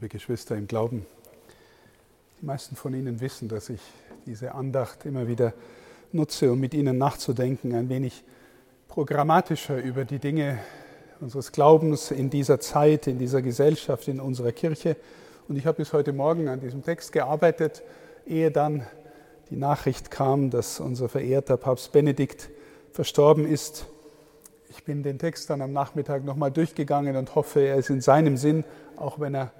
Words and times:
liebe 0.00 0.10
Geschwister 0.10 0.54
im 0.54 0.68
Glauben. 0.68 1.04
Die 2.40 2.46
meisten 2.46 2.76
von 2.76 2.94
Ihnen 2.94 3.20
wissen, 3.20 3.48
dass 3.48 3.68
ich 3.68 3.80
diese 4.26 4.54
Andacht 4.54 5.04
immer 5.04 5.26
wieder 5.26 5.54
nutze, 6.12 6.52
um 6.52 6.60
mit 6.60 6.72
Ihnen 6.72 6.98
nachzudenken, 6.98 7.74
ein 7.74 7.88
wenig 7.88 8.22
programmatischer 8.86 9.82
über 9.82 10.04
die 10.04 10.20
Dinge 10.20 10.60
unseres 11.18 11.50
Glaubens 11.50 12.12
in 12.12 12.30
dieser 12.30 12.60
Zeit, 12.60 13.08
in 13.08 13.18
dieser 13.18 13.42
Gesellschaft, 13.42 14.06
in 14.06 14.20
unserer 14.20 14.52
Kirche. 14.52 14.94
Und 15.48 15.56
ich 15.56 15.66
habe 15.66 15.78
bis 15.78 15.92
heute 15.92 16.12
Morgen 16.12 16.46
an 16.46 16.60
diesem 16.60 16.84
Text 16.84 17.10
gearbeitet, 17.10 17.82
ehe 18.24 18.52
dann 18.52 18.86
die 19.50 19.56
Nachricht 19.56 20.12
kam, 20.12 20.50
dass 20.50 20.78
unser 20.78 21.08
verehrter 21.08 21.56
Papst 21.56 21.90
Benedikt 21.90 22.50
verstorben 22.92 23.48
ist. 23.48 23.86
Ich 24.70 24.84
bin 24.84 25.02
den 25.02 25.18
Text 25.18 25.50
dann 25.50 25.60
am 25.60 25.72
Nachmittag 25.72 26.22
nochmal 26.22 26.52
durchgegangen 26.52 27.16
und 27.16 27.34
hoffe, 27.34 27.62
er 27.62 27.74
ist 27.74 27.90
in 27.90 28.00
seinem 28.00 28.36
Sinn, 28.36 28.62
auch 28.96 29.18
wenn 29.18 29.34
er 29.34 29.50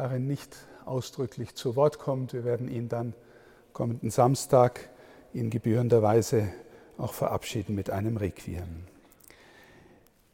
darin 0.00 0.26
nicht 0.26 0.56
ausdrücklich 0.86 1.54
zu 1.54 1.76
Wort 1.76 1.98
kommt. 1.98 2.32
Wir 2.32 2.42
werden 2.42 2.70
ihn 2.70 2.88
dann 2.88 3.12
kommenden 3.74 4.08
Samstag 4.08 4.88
in 5.34 5.50
gebührender 5.50 6.00
Weise 6.00 6.48
auch 6.96 7.12
verabschieden 7.12 7.74
mit 7.74 7.90
einem 7.90 8.16
Requiem. 8.16 8.86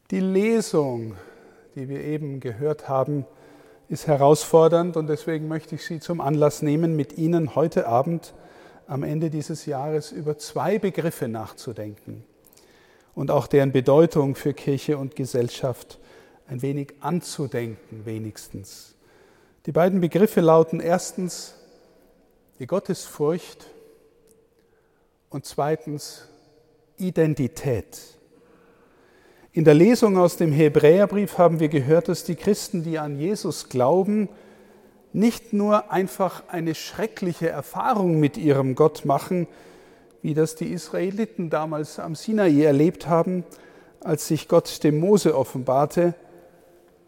Die 0.09 0.21
Lesung, 0.21 1.15
die 1.75 1.89
wir 1.89 2.01
eben 2.01 2.39
gehört 2.39 2.87
haben, 2.87 3.25
ist 3.89 4.07
herausfordernd 4.07 4.95
und 4.95 5.07
deswegen 5.07 5.49
möchte 5.49 5.75
ich 5.75 5.85
Sie 5.85 5.99
zum 5.99 6.21
Anlass 6.21 6.61
nehmen, 6.61 6.95
mit 6.95 7.17
Ihnen 7.17 7.53
heute 7.53 7.87
Abend 7.87 8.33
am 8.87 9.03
Ende 9.03 9.29
dieses 9.29 9.65
Jahres 9.65 10.13
über 10.13 10.37
zwei 10.37 10.79
Begriffe 10.79 11.27
nachzudenken 11.27 12.23
und 13.15 13.31
auch 13.31 13.47
deren 13.47 13.73
Bedeutung 13.73 14.35
für 14.35 14.53
Kirche 14.53 14.97
und 14.97 15.17
Gesellschaft 15.17 15.99
ein 16.47 16.61
wenig 16.61 16.93
anzudenken 17.01 18.05
wenigstens. 18.05 18.96
Die 19.67 19.73
beiden 19.73 19.99
Begriffe 19.99 20.39
lauten 20.39 20.79
erstens 20.79 21.53
die 22.57 22.67
Gottesfurcht 22.67 23.65
und 25.29 25.43
zweitens 25.43 26.29
Identität. 26.95 27.99
In 29.51 29.65
der 29.65 29.73
Lesung 29.73 30.17
aus 30.17 30.37
dem 30.37 30.53
Hebräerbrief 30.53 31.37
haben 31.37 31.59
wir 31.59 31.67
gehört, 31.67 32.07
dass 32.07 32.23
die 32.23 32.35
Christen, 32.35 32.85
die 32.85 32.97
an 32.97 33.19
Jesus 33.19 33.67
glauben, 33.67 34.29
nicht 35.11 35.51
nur 35.51 35.91
einfach 35.91 36.47
eine 36.47 36.73
schreckliche 36.73 37.49
Erfahrung 37.49 38.21
mit 38.21 38.37
ihrem 38.37 38.73
Gott 38.73 39.03
machen, 39.03 39.47
wie 40.21 40.33
das 40.33 40.55
die 40.55 40.71
Israeliten 40.71 41.49
damals 41.49 41.99
am 41.99 42.15
Sinai 42.15 42.63
erlebt 42.63 43.09
haben, 43.09 43.43
als 43.99 44.29
sich 44.29 44.47
Gott 44.47 44.85
dem 44.85 44.97
Mose 44.97 45.37
offenbarte, 45.37 46.13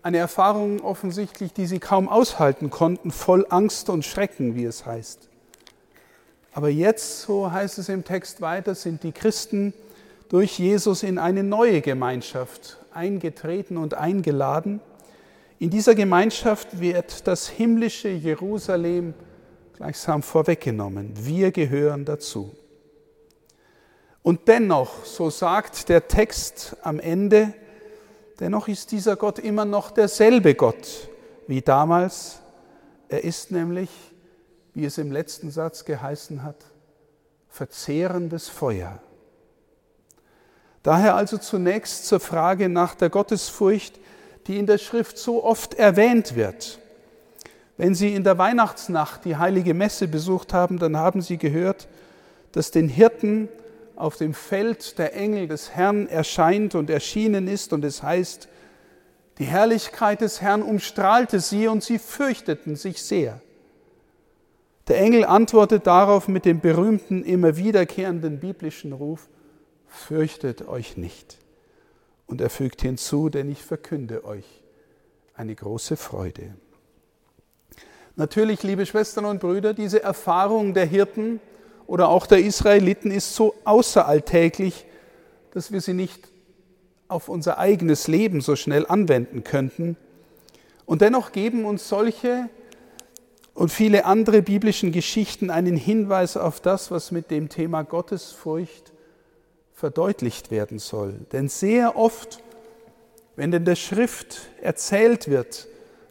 eine 0.02 0.18
Erfahrung 0.18 0.82
offensichtlich, 0.82 1.54
die 1.54 1.66
sie 1.66 1.80
kaum 1.80 2.08
aushalten 2.08 2.70
konnten, 2.70 3.12
voll 3.12 3.46
Angst 3.50 3.90
und 3.90 4.06
Schrecken, 4.06 4.56
wie 4.56 4.66
es 4.66 4.86
heißt. 4.86 5.30
Aber 6.54 6.70
jetzt, 6.70 7.22
so 7.22 7.52
heißt 7.52 7.78
es 7.78 7.90
im 7.90 8.04
Text 8.04 8.42
weiter, 8.42 8.76
sind 8.76 9.04
die 9.04 9.12
Christen 9.12 9.74
durch 10.30 10.58
Jesus 10.60 11.04
in 11.04 11.18
eine 11.18 11.44
neue 11.44 11.82
Gemeinschaft 11.82 12.78
eingetreten 12.94 13.78
und 13.78 13.94
eingeladen. 13.94 14.80
In 15.60 15.70
dieser 15.70 15.96
Gemeinschaft 15.96 16.80
wird 16.80 17.28
das 17.28 17.50
himmlische 17.50 18.10
Jerusalem 18.10 19.14
gleichsam 19.76 20.24
vorweggenommen. 20.24 21.12
Wir 21.16 21.52
gehören 21.52 22.06
dazu. 22.06 22.56
Und 24.22 24.48
dennoch, 24.48 25.06
so 25.06 25.30
sagt 25.30 25.90
der 25.90 26.08
Text 26.08 26.76
am 26.82 27.00
Ende, 27.00 27.54
Dennoch 28.40 28.68
ist 28.68 28.92
dieser 28.92 29.16
Gott 29.16 29.40
immer 29.40 29.66
noch 29.66 29.92
derselbe 29.92 30.56
Gott 30.56 31.10
wie 31.48 31.62
damals. 31.62 32.40
Er 33.10 33.24
ist 33.24 33.52
nämlich, 33.52 33.90
wie 34.74 34.86
es 34.86 34.98
im 34.98 35.12
letzten 35.12 35.52
Satz 35.52 35.84
geheißen 35.84 36.44
hat, 36.44 36.58
verzehrendes 37.50 38.48
Feuer. 38.48 39.00
Daher 40.84 41.16
also 41.16 41.38
zunächst 41.38 42.06
zur 42.06 42.20
Frage 42.20 42.70
nach 42.70 42.96
der 42.96 43.10
Gottesfurcht, 43.10 44.00
die 44.48 44.58
in 44.58 44.68
der 44.68 44.78
Schrift 44.78 45.18
so 45.18 45.44
oft 45.44 45.74
erwähnt 45.74 46.36
wird. 46.36 46.80
Wenn 47.76 47.96
Sie 47.96 48.14
in 48.14 48.24
der 48.24 48.38
Weihnachtsnacht 48.38 49.26
die 49.26 49.38
heilige 49.38 49.74
Messe 49.74 50.08
besucht 50.08 50.54
haben, 50.54 50.80
dann 50.80 50.98
haben 50.98 51.22
Sie 51.22 51.38
gehört, 51.38 51.88
dass 52.52 52.72
den 52.72 52.90
Hirten 52.90 53.50
auf 54.00 54.16
dem 54.16 54.34
Feld 54.34 54.98
der 54.98 55.14
Engel 55.16 55.48
des 55.48 55.76
Herrn 55.76 56.08
erscheint 56.08 56.74
und 56.74 56.90
erschienen 56.90 57.48
ist 57.48 57.74
und 57.74 57.84
es 57.84 58.02
heißt, 58.02 58.48
die 59.38 59.46
Herrlichkeit 59.46 60.22
des 60.22 60.42
Herrn 60.42 60.62
umstrahlte 60.62 61.40
sie 61.40 61.68
und 61.68 61.84
sie 61.84 62.00
fürchteten 62.00 62.76
sich 62.76 63.04
sehr. 63.04 63.42
Der 64.88 65.00
Engel 65.00 65.26
antwortet 65.26 65.86
darauf 65.86 66.28
mit 66.28 66.46
dem 66.46 66.62
berühmten, 66.62 67.24
immer 67.24 67.58
wiederkehrenden 67.58 68.40
biblischen 68.40 68.94
Ruf, 68.94 69.28
fürchtet 69.88 70.68
euch 70.68 70.98
nicht. 70.98 71.38
Und 72.26 72.42
er 72.42 72.50
fügt 72.50 72.82
hinzu, 72.82 73.30
denn 73.30 73.52
ich 73.52 73.62
verkünde 73.62 74.24
euch 74.24 74.46
eine 75.36 75.56
große 75.56 75.96
Freude. 75.96 76.56
Natürlich, 78.16 78.64
liebe 78.64 78.86
Schwestern 78.86 79.26
und 79.26 79.40
Brüder, 79.40 79.74
diese 79.74 80.04
Erfahrung 80.04 80.74
der 80.74 80.86
Hirten, 80.86 81.40
oder 81.90 82.10
auch 82.10 82.28
der 82.28 82.38
Israeliten 82.38 83.10
ist 83.10 83.34
so 83.34 83.56
außeralltäglich, 83.64 84.86
dass 85.52 85.72
wir 85.72 85.82
sie 85.82 85.96
nicht 85.96 86.30
auf 87.08 87.30
unser 87.30 87.58
eigenes 87.58 88.08
Leben 88.08 88.42
so 88.42 88.56
schnell 88.56 88.86
anwenden 88.86 89.44
könnten. 89.44 89.98
Und 90.86 91.02
dennoch 91.02 91.32
geben 91.32 91.66
uns 91.66 91.90
solche 91.90 92.48
und 93.56 93.72
viele 93.72 94.06
andere 94.06 94.44
biblischen 94.44 94.92
Geschichten 94.92 95.50
einen 95.50 95.76
Hinweis 95.76 96.38
auf 96.38 96.62
das, 96.62 96.92
was 96.92 97.10
mit 97.10 97.32
dem 97.32 97.50
Thema 97.50 97.82
Gottesfurcht 97.82 98.94
verdeutlicht 99.74 100.52
werden 100.52 100.78
soll. 100.78 101.14
Denn 101.32 101.50
sehr 101.50 101.96
oft, 101.98 102.44
wenn 103.36 103.52
in 103.52 103.66
der 103.66 103.76
Schrift 103.76 104.42
erzählt 104.62 105.28
wird, 105.28 105.68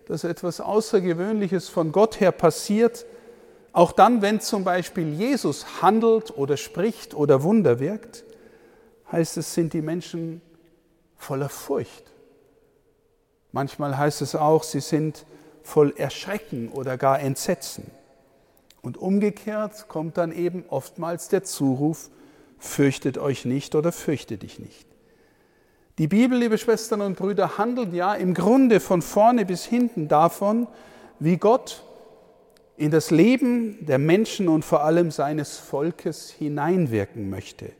dass 0.07 0.25
etwas 0.25 0.61
Außergewöhnliches 0.61 1.69
von 1.69 1.93
Gott 1.93 2.19
her 2.19 2.33
passiert, 2.33 3.07
auch 3.79 3.93
dann, 3.93 4.23
wenn 4.23 4.41
zum 4.41 4.65
Beispiel 4.65 5.15
Jesus 5.15 5.81
handelt 5.83 6.37
oder 6.37 6.57
spricht 6.57 7.15
oder 7.15 7.45
Wunder 7.45 7.79
wirkt, 7.79 8.25
heißt 9.13 9.37
es, 9.37 9.55
sind 9.55 9.73
die 9.73 9.83
Menschen 9.83 10.43
voller 11.17 11.49
Furcht. 11.49 12.11
Manchmal 13.53 13.97
heißt 13.97 14.21
es 14.21 14.35
auch, 14.35 14.65
sie 14.65 14.81
sind 14.81 15.25
voll 15.63 15.95
Erschrecken 15.97 16.71
oder 16.71 16.99
gar 16.99 17.21
Entsetzen. 17.21 17.89
Und 18.83 18.97
umgekehrt 18.97 19.87
kommt 19.87 20.19
dann 20.19 20.33
eben 20.33 20.65
oftmals 20.71 21.29
der 21.29 21.45
Zuruf, 21.45 22.11
fürchtet 22.59 23.17
euch 23.17 23.45
nicht 23.45 23.77
oder 23.77 23.93
fürchte 23.93 24.39
dich 24.39 24.59
nicht. 24.59 24.89
Die 25.99 26.09
Bibel, 26.09 26.37
liebe 26.37 26.59
Schwestern 26.59 27.01
und 27.01 27.17
Brüder, 27.17 27.59
handelt 27.59 27.93
ja 27.93 28.15
im 28.15 28.35
Grunde 28.35 28.81
von 28.81 29.03
vorne 29.03 29.45
bis 29.45 29.65
hinten 29.65 30.09
davon, 30.09 30.67
wie 31.21 31.37
Gott 31.37 31.85
in 32.79 32.93
das 32.93 33.11
Leben 33.11 33.85
der 33.85 33.99
Menschen 33.99 34.49
und 34.49 34.65
vor 34.65 34.85
allem 34.85 35.11
seines 35.11 35.59
Volkes 35.59 36.31
hineinwirken 36.31 37.29
möchte. 37.29 37.73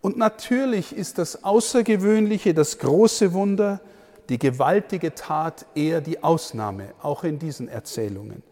Und 0.00 0.16
natürlich 0.16 0.96
ist 0.96 1.18
das 1.18 1.44
Außergewöhnliche, 1.44 2.54
das 2.54 2.78
große 2.78 3.34
Wunder, 3.34 3.80
die 4.30 4.38
gewaltige 4.38 5.14
Tat 5.14 5.66
eher 5.74 6.00
die 6.00 6.22
Ausnahme, 6.22 6.88
auch 7.02 7.22
in 7.22 7.38
diesen 7.38 7.68
Erzählungen. 7.68 8.42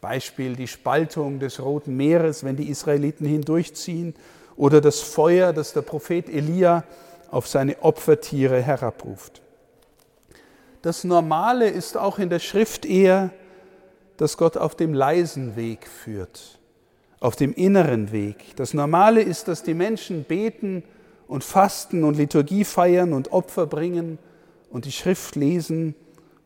Beispiel 0.00 0.56
die 0.56 0.66
Spaltung 0.66 1.38
des 1.38 1.62
Roten 1.62 1.94
Meeres, 1.96 2.42
wenn 2.42 2.56
die 2.56 2.70
Israeliten 2.70 3.26
hindurchziehen, 3.26 4.14
oder 4.56 4.80
das 4.80 5.00
Feuer, 5.00 5.52
das 5.52 5.74
der 5.74 5.82
Prophet 5.82 6.28
Elia 6.28 6.84
auf 7.30 7.46
seine 7.46 7.82
Opfertiere 7.82 8.60
herabruft. 8.60 9.42
Das 10.80 11.04
Normale 11.04 11.68
ist 11.68 11.96
auch 11.96 12.18
in 12.18 12.28
der 12.28 12.38
Schrift 12.38 12.84
eher 12.84 13.30
dass 14.22 14.36
Gott 14.36 14.56
auf 14.56 14.76
dem 14.76 14.94
leisen 14.94 15.56
Weg 15.56 15.88
führt, 15.88 16.60
auf 17.18 17.34
dem 17.34 17.52
inneren 17.52 18.12
Weg. 18.12 18.54
Das 18.54 18.72
Normale 18.72 19.20
ist, 19.20 19.48
dass 19.48 19.64
die 19.64 19.74
Menschen 19.74 20.22
beten 20.22 20.84
und 21.26 21.42
fasten 21.42 22.04
und 22.04 22.16
Liturgie 22.16 22.62
feiern 22.62 23.14
und 23.14 23.32
Opfer 23.32 23.66
bringen 23.66 24.20
und 24.70 24.84
die 24.84 24.92
Schrift 24.92 25.34
lesen, 25.34 25.96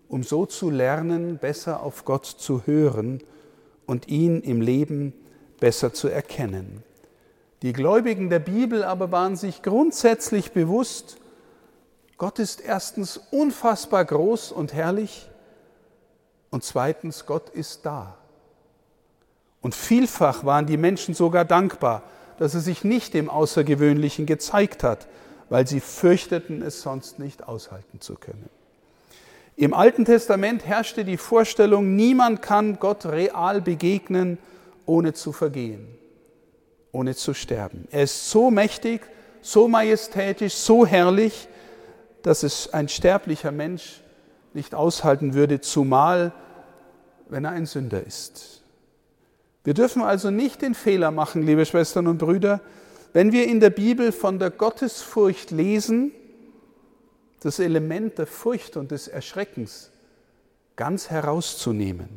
um 0.08 0.22
so 0.22 0.46
zu 0.46 0.70
lernen, 0.70 1.36
besser 1.36 1.82
auf 1.82 2.06
Gott 2.06 2.24
zu 2.24 2.62
hören 2.64 3.22
und 3.84 4.08
ihn 4.08 4.40
im 4.40 4.62
Leben 4.62 5.12
besser 5.60 5.92
zu 5.92 6.08
erkennen. 6.08 6.82
Die 7.60 7.74
Gläubigen 7.74 8.30
der 8.30 8.38
Bibel 8.38 8.84
aber 8.84 9.12
waren 9.12 9.36
sich 9.36 9.60
grundsätzlich 9.60 10.52
bewusst, 10.52 11.18
Gott 12.16 12.38
ist 12.38 12.62
erstens 12.62 13.20
unfassbar 13.30 14.06
groß 14.06 14.50
und 14.50 14.72
herrlich 14.72 15.28
und 16.56 16.64
zweitens, 16.64 17.26
Gott 17.26 17.50
ist 17.50 17.84
da. 17.84 18.16
Und 19.60 19.74
vielfach 19.74 20.42
waren 20.46 20.64
die 20.64 20.78
Menschen 20.78 21.12
sogar 21.12 21.44
dankbar, 21.44 22.02
dass 22.38 22.54
er 22.54 22.60
sich 22.60 22.82
nicht 22.82 23.12
dem 23.12 23.28
Außergewöhnlichen 23.28 24.24
gezeigt 24.24 24.82
hat, 24.82 25.06
weil 25.50 25.66
sie 25.66 25.80
fürchteten, 25.80 26.62
es 26.62 26.80
sonst 26.80 27.18
nicht 27.18 27.46
aushalten 27.46 28.00
zu 28.00 28.14
können. 28.14 28.48
Im 29.56 29.74
Alten 29.74 30.06
Testament 30.06 30.64
herrschte 30.64 31.04
die 31.04 31.18
Vorstellung, 31.18 31.94
niemand 31.94 32.40
kann 32.40 32.78
Gott 32.78 33.04
real 33.04 33.60
begegnen, 33.60 34.38
ohne 34.86 35.12
zu 35.12 35.32
vergehen, 35.32 35.86
ohne 36.90 37.14
zu 37.14 37.34
sterben. 37.34 37.86
Er 37.90 38.04
ist 38.04 38.30
so 38.30 38.50
mächtig, 38.50 39.02
so 39.42 39.68
majestätisch, 39.68 40.54
so 40.54 40.86
herrlich, 40.86 41.48
dass 42.22 42.44
es 42.44 42.72
ein 42.72 42.88
sterblicher 42.88 43.52
Mensch 43.52 44.00
nicht 44.56 44.74
aushalten 44.74 45.34
würde, 45.34 45.60
zumal 45.60 46.32
wenn 47.28 47.44
er 47.44 47.52
ein 47.52 47.66
Sünder 47.66 48.04
ist. 48.04 48.62
Wir 49.64 49.74
dürfen 49.74 50.02
also 50.02 50.30
nicht 50.30 50.62
den 50.62 50.74
Fehler 50.74 51.10
machen, 51.10 51.42
liebe 51.42 51.66
Schwestern 51.66 52.06
und 52.06 52.18
Brüder, 52.18 52.60
wenn 53.12 53.32
wir 53.32 53.48
in 53.48 53.60
der 53.60 53.70
Bibel 53.70 54.12
von 54.12 54.38
der 54.38 54.50
Gottesfurcht 54.50 55.50
lesen, 55.50 56.12
das 57.40 57.58
Element 57.58 58.18
der 58.18 58.26
Furcht 58.26 58.76
und 58.76 58.90
des 58.90 59.08
Erschreckens 59.08 59.90
ganz 60.76 61.10
herauszunehmen. 61.10 62.08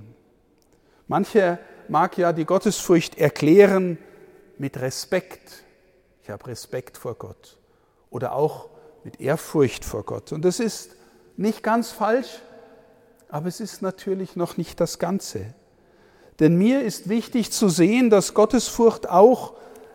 Manche 1.08 1.60
mag 1.88 2.18
ja 2.18 2.34
die 2.34 2.46
Gottesfurcht 2.46 3.18
erklären 3.18 3.98
mit 4.58 4.80
Respekt. 4.80 5.64
Ich 6.22 6.30
habe 6.30 6.46
Respekt 6.48 6.98
vor 6.98 7.16
Gott. 7.16 7.58
Oder 8.12 8.34
auch 8.34 8.70
mit 9.04 9.20
Ehrfurcht 9.20 9.86
vor 9.86 10.04
Gott. 10.04 10.32
Und 10.32 10.44
das 10.44 10.60
ist 10.60 10.96
nicht 11.38 11.64
ganz 11.64 11.92
falsch, 11.92 12.42
aber 13.30 13.48
es 13.48 13.60
ist 13.60 13.82
natürlich 13.82 14.36
noch 14.36 14.58
nicht 14.58 14.80
das 14.80 15.00
Ganze. 15.00 15.54
Denn 16.40 16.58
mir 16.58 16.82
ist 16.82 17.10
wichtig 17.10 17.52
zu 17.52 17.70
sehen, 17.70 18.10
dass 18.10 18.34
Gottesfurcht 18.34 19.08
auch 19.10 19.54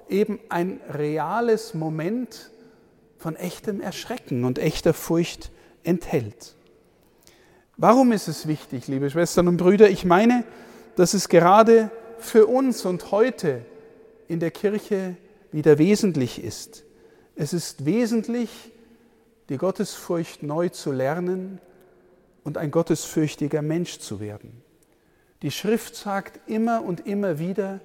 eben 0.09 0.39
ein 0.49 0.81
reales 0.91 1.75
Moment 1.75 2.51
von 3.19 3.37
echtem 3.37 3.81
Erschrecken 3.81 4.45
und 4.45 4.59
echter 4.59 4.95
Furcht 4.95 5.51
enthält. 5.83 6.55
Warum 7.77 8.13
ist 8.13 8.29
es 8.29 8.47
wichtig, 8.47 8.87
liebe 8.87 9.11
Schwestern 9.11 9.49
und 9.49 9.57
Brüder? 9.57 9.91
Ich 9.91 10.05
meine, 10.05 10.45
dass 10.97 11.15
es 11.15 11.29
gerade 11.29 11.91
für 12.19 12.47
uns 12.47 12.85
und 12.85 13.11
heute 13.11 13.65
in 14.29 14.39
der 14.39 14.53
Kirche 14.53 15.17
wieder 15.51 15.79
wesentlich 15.79 16.43
ist. 16.43 16.85
Es 17.35 17.53
ist 17.53 17.85
wesentlich, 17.85 18.51
die 19.49 19.57
Gottesfurcht 19.57 20.43
neu 20.43 20.69
zu 20.69 20.93
lernen 20.93 21.61
und 22.45 22.59
ein 22.59 22.71
gottesfürchtiger 22.71 23.63
Mensch 23.63 23.99
zu 23.99 24.21
werden. 24.21 24.63
Die 25.43 25.51
Schrift 25.51 25.97
sagt 25.97 26.49
immer 26.49 26.83
und 26.85 27.07
immer 27.07 27.39
wieder, 27.39 27.81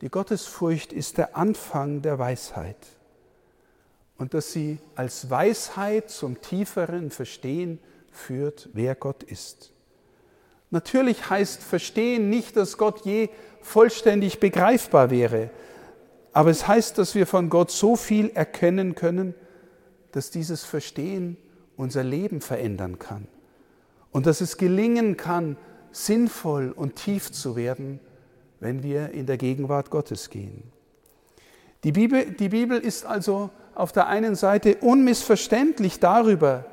die 0.00 0.08
Gottesfurcht 0.08 0.92
ist 0.92 1.18
der 1.18 1.36
Anfang 1.36 2.00
der 2.02 2.18
Weisheit 2.18 2.76
und 4.16 4.32
dass 4.32 4.52
sie 4.52 4.78
als 4.94 5.28
Weisheit 5.28 6.10
zum 6.10 6.40
tieferen 6.40 7.10
Verstehen 7.10 7.78
führt, 8.10 8.68
wer 8.72 8.94
Gott 8.94 9.22
ist. 9.22 9.72
Natürlich 10.70 11.30
heißt 11.30 11.62
Verstehen 11.62 12.30
nicht, 12.30 12.56
dass 12.56 12.78
Gott 12.78 13.04
je 13.04 13.28
vollständig 13.60 14.40
begreifbar 14.40 15.10
wäre, 15.10 15.50
aber 16.32 16.50
es 16.50 16.66
heißt, 16.66 16.98
dass 16.98 17.14
wir 17.14 17.26
von 17.26 17.48
Gott 17.48 17.70
so 17.70 17.96
viel 17.96 18.30
erkennen 18.30 18.94
können, 18.94 19.34
dass 20.12 20.30
dieses 20.30 20.64
Verstehen 20.64 21.36
unser 21.76 22.04
Leben 22.04 22.40
verändern 22.40 22.98
kann 22.98 23.28
und 24.14 24.26
dass 24.26 24.40
es 24.40 24.58
gelingen 24.58 25.16
kann, 25.16 25.56
sinnvoll 25.90 26.72
und 26.74 26.94
tief 26.94 27.32
zu 27.32 27.56
werden, 27.56 27.98
wenn 28.60 28.84
wir 28.84 29.10
in 29.10 29.26
der 29.26 29.36
Gegenwart 29.36 29.90
Gottes 29.90 30.30
gehen. 30.30 30.62
Die 31.82 31.90
Bibel, 31.90 32.24
die 32.30 32.48
Bibel 32.48 32.78
ist 32.78 33.04
also 33.04 33.50
auf 33.74 33.90
der 33.90 34.06
einen 34.06 34.36
Seite 34.36 34.76
unmissverständlich 34.76 35.98
darüber, 35.98 36.64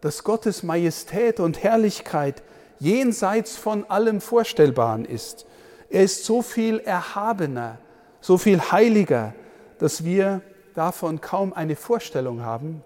dass 0.00 0.24
Gottes 0.24 0.62
Majestät 0.62 1.38
und 1.38 1.62
Herrlichkeit 1.62 2.42
jenseits 2.78 3.56
von 3.56 3.84
allem 3.90 4.22
Vorstellbaren 4.22 5.04
ist. 5.04 5.44
Er 5.90 6.04
ist 6.04 6.24
so 6.24 6.40
viel 6.40 6.78
erhabener, 6.78 7.78
so 8.22 8.38
viel 8.38 8.58
heiliger, 8.72 9.34
dass 9.78 10.02
wir 10.02 10.40
davon 10.74 11.20
kaum 11.20 11.52
eine 11.52 11.76
Vorstellung 11.76 12.40
haben. 12.40 12.82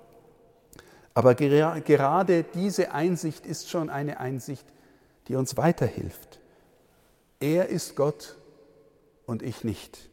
Aber 1.15 1.35
gerade 1.35 2.45
diese 2.55 2.93
Einsicht 2.93 3.47
ist 3.47 3.69
schon 3.71 3.91
eine 3.91 4.21
Einsicht, 4.21 4.65
die 5.27 5.37
uns 5.37 5.57
weiterhilft. 5.57 6.39
Er 7.41 7.69
ist 7.69 7.97
Gott 7.97 8.37
und 9.27 9.43
ich 9.43 9.65
nicht. 9.65 10.09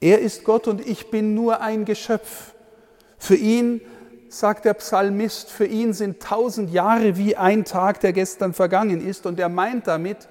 Er 0.00 0.20
ist 0.20 0.44
Gott 0.44 0.66
und 0.66 0.86
ich 0.86 1.10
bin 1.10 1.34
nur 1.34 1.60
ein 1.60 1.84
Geschöpf. 1.84 2.54
Für 3.18 3.36
ihn, 3.36 3.82
sagt 4.30 4.64
der 4.64 4.74
Psalmist, 4.74 5.50
für 5.50 5.66
ihn 5.66 5.92
sind 5.92 6.22
tausend 6.22 6.70
Jahre 6.70 7.16
wie 7.16 7.36
ein 7.36 7.64
Tag, 7.64 8.00
der 8.00 8.12
gestern 8.12 8.54
vergangen 8.54 9.06
ist. 9.06 9.26
Und 9.26 9.38
er 9.38 9.48
meint 9.48 9.86
damit, 9.86 10.28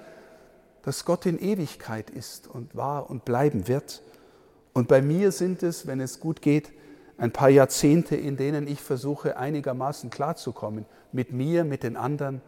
dass 0.82 1.04
Gott 1.04 1.26
in 1.26 1.38
Ewigkeit 1.38 2.10
ist 2.10 2.48
und 2.48 2.74
war 2.74 3.10
und 3.10 3.24
bleiben 3.24 3.68
wird. 3.68 4.02
Und 4.72 4.88
bei 4.88 5.02
mir 5.02 5.30
sind 5.30 5.62
es, 5.62 5.86
wenn 5.86 6.00
es 6.00 6.20
gut 6.20 6.42
geht, 6.42 6.72
ein 7.20 7.32
paar 7.32 7.50
Jahrzehnte, 7.50 8.16
in 8.16 8.38
denen 8.38 8.66
ich 8.66 8.80
versuche, 8.80 9.36
einigermaßen 9.36 10.08
klarzukommen 10.08 10.86
mit 11.12 11.32
mir, 11.32 11.64
mit 11.64 11.82
den 11.82 11.96
anderen 11.96 12.40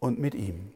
und 0.00 0.18
mit 0.18 0.34
ihm. 0.34 0.72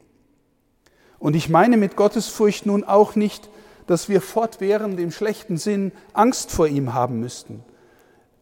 Und 1.19 1.35
ich 1.35 1.49
meine 1.49 1.75
mit 1.75 1.97
Gottesfurcht 1.97 2.65
nun 2.65 2.85
auch 2.85 3.15
nicht, 3.15 3.49
dass 3.85 4.07
wir 4.07 4.21
fortwährend 4.21 4.97
im 4.97 5.11
schlechten 5.11 5.57
Sinn 5.57 5.91
Angst 6.13 6.51
vor 6.51 6.67
ihm 6.67 6.93
haben 6.93 7.19
müssten. 7.19 7.65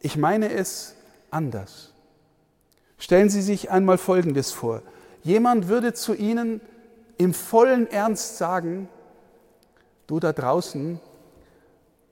Ich 0.01 0.17
meine 0.17 0.53
es 0.53 0.95
anders. 1.31 1.93
Stellen 2.99 3.29
Sie 3.29 3.41
sich 3.41 3.71
einmal 3.71 3.97
Folgendes 3.97 4.51
vor. 4.51 4.83
Jemand 5.23 5.67
würde 5.67 5.93
zu 5.93 6.13
Ihnen 6.13 6.61
im 7.17 7.33
vollen 7.33 7.89
Ernst 7.89 8.37
sagen, 8.37 8.87
du 10.05 10.19
da 10.19 10.31
draußen 10.31 10.99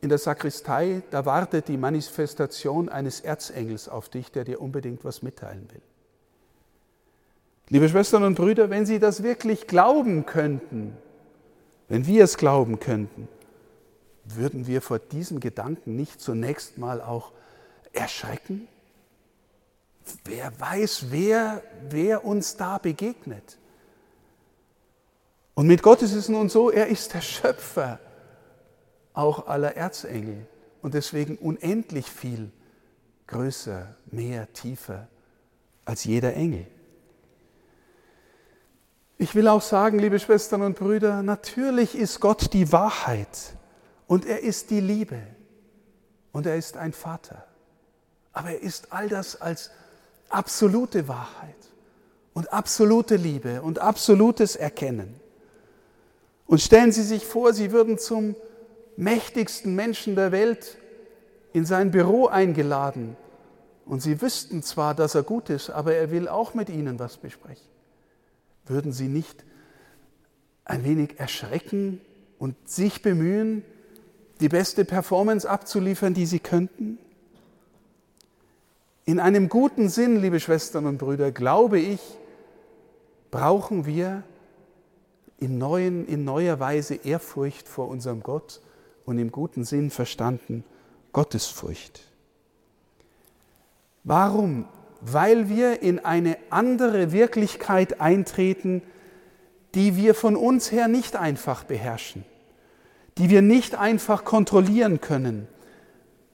in 0.01 0.09
der 0.09 0.17
Sakristei, 0.17 1.01
da 1.09 1.25
wartet 1.25 1.67
die 1.67 1.77
Manifestation 1.77 2.89
eines 2.89 3.21
Erzengels 3.21 3.89
auf 3.89 4.09
dich, 4.09 4.31
der 4.31 4.43
dir 4.43 4.61
unbedingt 4.61 5.03
was 5.03 5.21
mitteilen 5.21 5.67
will. 5.71 5.81
Liebe 7.69 7.89
Schwestern 7.89 8.23
und 8.23 8.35
Brüder, 8.35 8.69
wenn 8.69 8.85
Sie 8.85 8.99
das 8.99 9.23
wirklich 9.23 9.67
glauben 9.67 10.25
könnten, 10.25 10.95
wenn 11.89 12.05
wir 12.05 12.23
es 12.23 12.37
glauben 12.37 12.79
könnten, 12.79 13.27
würden 14.23 14.67
wir 14.67 14.81
vor 14.81 14.99
diesem 14.99 15.39
Gedanken 15.39 15.95
nicht 15.95 16.21
zunächst 16.21 16.77
mal 16.77 17.01
auch 17.01 17.31
erschrecken? 17.91 18.67
Wer 20.23 20.57
weiß, 20.59 21.07
wer, 21.09 21.63
wer 21.89 22.23
uns 22.23 22.55
da 22.55 22.77
begegnet? 22.77 23.57
Und 25.55 25.67
mit 25.67 25.81
Gott 25.81 26.01
ist 26.01 26.13
es 26.13 26.29
nun 26.29 26.49
so, 26.49 26.69
er 26.69 26.87
ist 26.87 27.13
der 27.13 27.21
Schöpfer 27.21 27.99
auch 29.17 29.47
aller 29.47 29.75
Erzengel 29.75 30.45
und 30.83 30.93
deswegen 30.93 31.37
unendlich 31.37 32.05
viel 32.05 32.51
größer, 33.25 33.95
mehr, 34.11 34.53
tiefer 34.53 35.07
als 35.85 36.03
jeder 36.03 36.35
Engel. 36.35 36.67
Ich 39.17 39.33
will 39.33 39.47
auch 39.47 39.63
sagen, 39.63 39.97
liebe 39.97 40.19
Schwestern 40.19 40.61
und 40.61 40.77
Brüder, 40.77 41.23
natürlich 41.23 41.95
ist 41.95 42.19
Gott 42.19 42.53
die 42.53 42.71
Wahrheit 42.71 43.55
und 44.05 44.27
er 44.27 44.43
ist 44.43 44.69
die 44.69 44.81
Liebe 44.81 45.19
und 46.31 46.45
er 46.45 46.55
ist 46.55 46.77
ein 46.77 46.93
Vater. 46.93 47.43
Aber 48.33 48.51
er 48.51 48.61
ist 48.61 48.93
all 48.93 49.09
das 49.09 49.41
als 49.41 49.71
absolute 50.29 51.07
Wahrheit 51.07 51.55
und 52.35 52.53
absolute 52.53 53.15
Liebe 53.15 53.63
und 53.63 53.79
absolutes 53.79 54.55
Erkennen. 54.55 55.19
Und 56.45 56.61
stellen 56.61 56.91
Sie 56.91 57.01
sich 57.01 57.25
vor, 57.25 57.51
Sie 57.53 57.71
würden 57.71 57.97
zum 57.97 58.35
mächtigsten 58.97 59.75
Menschen 59.75 60.15
der 60.15 60.31
Welt 60.31 60.77
in 61.53 61.65
sein 61.65 61.91
Büro 61.91 62.27
eingeladen 62.27 63.15
und 63.85 64.01
Sie 64.01 64.21
wüssten 64.21 64.63
zwar, 64.63 64.93
dass 64.93 65.15
er 65.15 65.23
gut 65.23 65.49
ist, 65.49 65.69
aber 65.69 65.95
er 65.95 66.11
will 66.11 66.27
auch 66.27 66.53
mit 66.53 66.69
Ihnen 66.69 66.99
was 66.99 67.17
besprechen. 67.17 67.67
Würden 68.65 68.91
Sie 68.91 69.07
nicht 69.07 69.45
ein 70.65 70.83
wenig 70.83 71.19
erschrecken 71.19 72.01
und 72.37 72.55
sich 72.67 73.01
bemühen, 73.01 73.63
die 74.41 74.49
beste 74.49 74.83
Performance 74.83 75.49
abzuliefern, 75.49 76.13
die 76.13 76.25
Sie 76.25 76.39
könnten? 76.39 76.97
In 79.05 79.21
einem 79.21 79.47
guten 79.47 79.87
Sinn, 79.87 80.21
liebe 80.21 80.41
Schwestern 80.41 80.85
und 80.85 80.97
Brüder, 80.97 81.31
glaube 81.31 81.79
ich, 81.79 82.01
brauchen 83.31 83.85
wir 83.85 84.23
in, 85.39 85.57
neuen, 85.57 86.05
in 86.07 86.25
neuer 86.25 86.59
Weise 86.59 86.95
Ehrfurcht 86.95 87.69
vor 87.69 87.87
unserem 87.87 88.21
Gott 88.21 88.59
und 89.07 89.17
im 89.17 89.31
guten 89.31 89.63
Sinn 89.63 89.89
verstanden 89.89 90.63
Gottesfurcht. 91.11 92.03
Warum 94.03 94.67
weil 95.01 95.49
wir 95.49 95.81
in 95.81 95.99
eine 96.03 96.37
andere 96.49 97.11
Wirklichkeit 97.11 98.01
eintreten, 98.01 98.81
die 99.75 99.95
wir 99.95 100.15
von 100.15 100.35
uns 100.35 100.71
her 100.71 100.87
nicht 100.87 101.15
einfach 101.15 101.63
beherrschen, 101.63 102.25
die 103.17 103.29
wir 103.29 103.41
nicht 103.41 103.75
einfach 103.75 104.25
kontrollieren 104.25 105.01
können, 105.01 105.47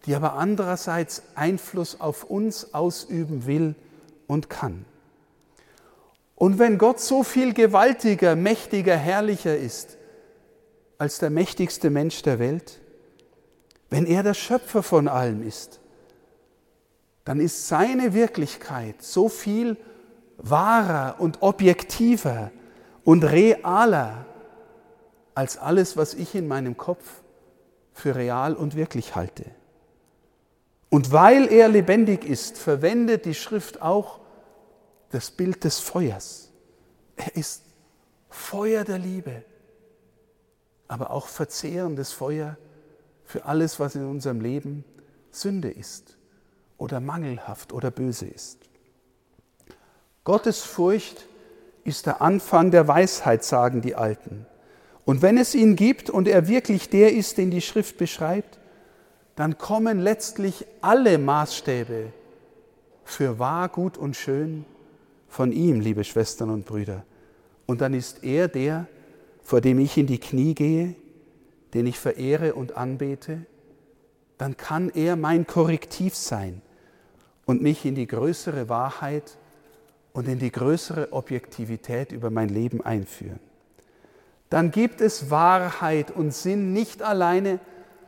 die 0.06 0.16
aber 0.16 0.34
andererseits 0.34 1.24
Einfluss 1.36 2.00
auf 2.00 2.24
uns 2.24 2.74
ausüben 2.74 3.46
will 3.46 3.76
und 4.28 4.50
kann. 4.50 4.86
Und 6.36 6.60
wenn 6.60 6.78
Gott 6.78 7.00
so 7.00 7.24
viel 7.24 7.54
gewaltiger, 7.54 8.36
mächtiger, 8.36 8.98
herrlicher 8.98 9.58
ist 9.58 9.98
als 11.04 11.20
der 11.20 11.30
mächtigste 11.30 11.90
Mensch 11.90 12.22
der 12.22 12.40
Welt, 12.40 12.80
wenn 13.90 14.06
er 14.06 14.24
der 14.24 14.34
Schöpfer 14.34 14.82
von 14.82 15.10
allem 15.10 15.46
ist, 15.46 15.82
dann 17.26 17.42
ist 17.42 17.68
seine 17.68 18.14
Wirklichkeit 18.14 19.02
so 19.02 19.28
viel 19.28 19.76
wahrer 20.38 21.20
und 21.20 21.42
objektiver 21.42 22.52
und 23.04 23.26
realer 23.26 24.26
als 25.36 25.58
alles, 25.58 25.98
was 25.98 26.14
ich 26.14 26.36
in 26.36 26.48
meinem 26.48 26.78
Kopf 26.78 27.22
für 27.92 28.16
real 28.16 28.54
und 28.54 28.76
wirklich 28.76 29.14
halte. 29.14 29.44
Und 30.90 31.12
weil 31.12 31.52
er 31.52 31.68
lebendig 31.68 32.24
ist, 32.24 32.58
verwendet 32.58 33.26
die 33.26 33.36
Schrift 33.36 33.82
auch 33.82 34.22
das 35.10 35.32
Bild 35.32 35.66
des 35.66 35.80
Feuers. 35.80 36.50
Er 37.18 37.36
ist 37.36 37.64
Feuer 38.30 38.86
der 38.86 39.00
Liebe, 39.00 39.44
aber 40.88 41.12
auch 41.12 41.28
verzehrendes 41.28 42.12
Feuer 42.12 42.58
für 43.24 43.46
alles, 43.46 43.80
was 43.80 43.96
in 43.96 44.06
unserem 44.06 44.42
Leben 44.42 44.84
Sünde 45.32 45.70
ist 45.70 46.18
oder 46.78 47.00
mangelhaft 47.00 47.74
oder 47.74 47.92
böse 47.92 48.28
ist. 48.28 48.60
Gottes 50.24 50.64
Furcht 50.64 51.28
ist 51.84 52.06
der 52.06 52.22
Anfang 52.22 52.72
der 52.72 52.88
Weisheit, 52.88 53.44
sagen 53.44 53.82
die 53.82 53.96
Alten. 53.96 54.46
Und 55.06 55.22
wenn 55.22 55.38
es 55.38 55.54
ihn 55.54 55.76
gibt 55.76 56.10
und 56.10 56.28
er 56.28 56.48
wirklich 56.48 56.90
der 56.90 57.14
ist, 57.14 57.38
den 57.38 57.52
die 57.52 57.62
Schrift 57.62 57.98
beschreibt, 57.98 58.60
dann 59.36 59.58
kommen 59.58 60.00
letztlich 60.00 60.66
alle 60.82 61.18
Maßstäbe 61.18 62.14
für 63.04 63.40
wahr, 63.40 63.68
gut 63.68 63.98
und 63.98 64.16
schön 64.16 64.66
von 65.28 65.52
ihm, 65.52 65.82
liebe 65.82 66.04
Schwestern 66.04 66.50
und 66.50 66.66
Brüder. 66.66 67.04
Und 67.66 67.82
dann 67.82 67.94
ist 67.94 68.24
er 68.24 68.48
der, 68.48 68.88
vor 69.44 69.62
dem 69.62 69.80
ich 69.80 69.98
in 69.98 70.08
die 70.08 70.20
Knie 70.20 70.56
gehe, 70.56 70.96
den 71.74 71.86
ich 71.86 72.00
verehre 72.00 72.56
und 72.56 72.78
anbete, 72.78 73.46
dann 74.38 74.58
kann 74.58 74.90
er 74.90 75.16
mein 75.16 75.46
Korrektiv 75.46 76.16
sein 76.16 76.62
und 77.46 77.62
mich 77.62 77.86
in 77.86 77.96
die 77.96 78.08
größere 78.08 78.70
Wahrheit 78.70 79.38
und 80.14 80.28
in 80.28 80.40
die 80.40 80.52
größere 80.52 81.12
Objektivität 81.12 82.12
über 82.12 82.30
mein 82.30 82.50
Leben 82.50 82.82
einführen. 82.82 83.40
Dann 84.50 84.72
gibt 84.72 85.02
es 85.02 85.30
Wahrheit 85.30 86.12
und 86.12 86.34
Sinn 86.34 86.74
nicht 86.74 87.02
alleine 87.02 87.60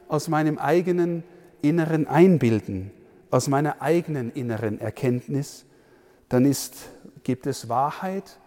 aus 0.08 0.28
meinem 0.28 0.58
eigenen 0.58 1.24
inneren 1.62 2.08
Einbilden, 2.08 2.92
aus 3.32 3.48
meiner 3.48 3.82
eigenen 3.82 4.32
inneren 4.32 4.80
Erkenntnis, 4.80 5.66
dann 6.30 6.46
ist, 6.46 6.76
gibt 7.24 7.48
es 7.48 7.70
Wahrheit 7.70 8.40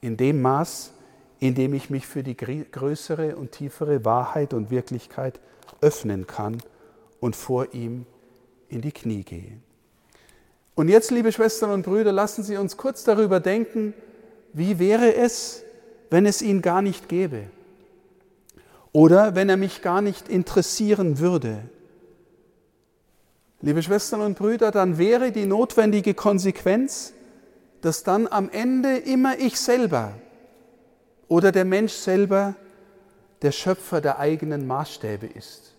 in 0.00 0.16
dem 0.16 0.42
Maß, 0.42 0.92
in 1.40 1.54
dem 1.54 1.74
ich 1.74 1.90
mich 1.90 2.06
für 2.06 2.22
die 2.22 2.36
größere 2.36 3.36
und 3.36 3.52
tiefere 3.52 4.04
Wahrheit 4.04 4.54
und 4.54 4.70
Wirklichkeit 4.70 5.40
öffnen 5.80 6.26
kann 6.26 6.58
und 7.20 7.36
vor 7.36 7.72
ihm 7.72 8.06
in 8.68 8.80
die 8.80 8.92
Knie 8.92 9.22
gehe. 9.22 9.58
Und 10.74 10.88
jetzt, 10.88 11.10
liebe 11.10 11.32
Schwestern 11.32 11.70
und 11.70 11.82
Brüder, 11.82 12.12
lassen 12.12 12.42
Sie 12.42 12.56
uns 12.56 12.76
kurz 12.76 13.04
darüber 13.04 13.40
denken, 13.40 13.94
wie 14.52 14.78
wäre 14.78 15.14
es, 15.14 15.62
wenn 16.10 16.26
es 16.26 16.42
ihn 16.42 16.62
gar 16.62 16.82
nicht 16.82 17.08
gäbe? 17.08 17.44
Oder 18.92 19.34
wenn 19.34 19.48
er 19.48 19.56
mich 19.56 19.82
gar 19.82 20.00
nicht 20.00 20.28
interessieren 20.28 21.18
würde? 21.18 21.62
Liebe 23.60 23.82
Schwestern 23.82 24.20
und 24.20 24.38
Brüder, 24.38 24.70
dann 24.70 24.98
wäre 24.98 25.32
die 25.32 25.46
notwendige 25.46 26.14
Konsequenz, 26.14 27.12
dass 27.80 28.04
dann 28.04 28.28
am 28.28 28.48
Ende 28.48 28.96
immer 28.98 29.38
ich 29.38 29.58
selber 29.58 30.14
oder 31.28 31.52
der 31.52 31.64
Mensch 31.64 31.92
selber 31.92 32.54
der 33.42 33.52
Schöpfer 33.52 34.00
der 34.00 34.18
eigenen 34.18 34.66
Maßstäbe 34.66 35.26
ist 35.26 35.74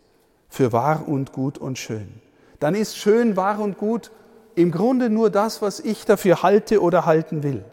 für 0.47 0.71
wahr 0.71 1.07
und 1.07 1.31
gut 1.31 1.57
und 1.57 1.77
schön. 1.77 2.21
Dann 2.59 2.75
ist 2.75 2.97
schön, 2.97 3.35
wahr 3.35 3.59
und 3.59 3.77
gut 3.77 4.11
im 4.55 4.71
Grunde 4.71 5.09
nur 5.09 5.29
das, 5.29 5.61
was 5.61 5.79
ich 5.79 6.05
dafür 6.05 6.43
halte 6.43 6.81
oder 6.81 7.05
halten 7.05 7.43
will. 7.43 7.63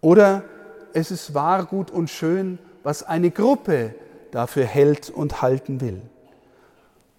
Oder 0.00 0.42
es 0.92 1.10
ist 1.10 1.34
wahr, 1.34 1.64
gut 1.64 1.90
und 1.90 2.10
schön, 2.10 2.58
was 2.82 3.02
eine 3.02 3.30
Gruppe 3.30 3.94
dafür 4.30 4.64
hält 4.64 5.10
und 5.10 5.42
halten 5.42 5.80
will. 5.80 6.02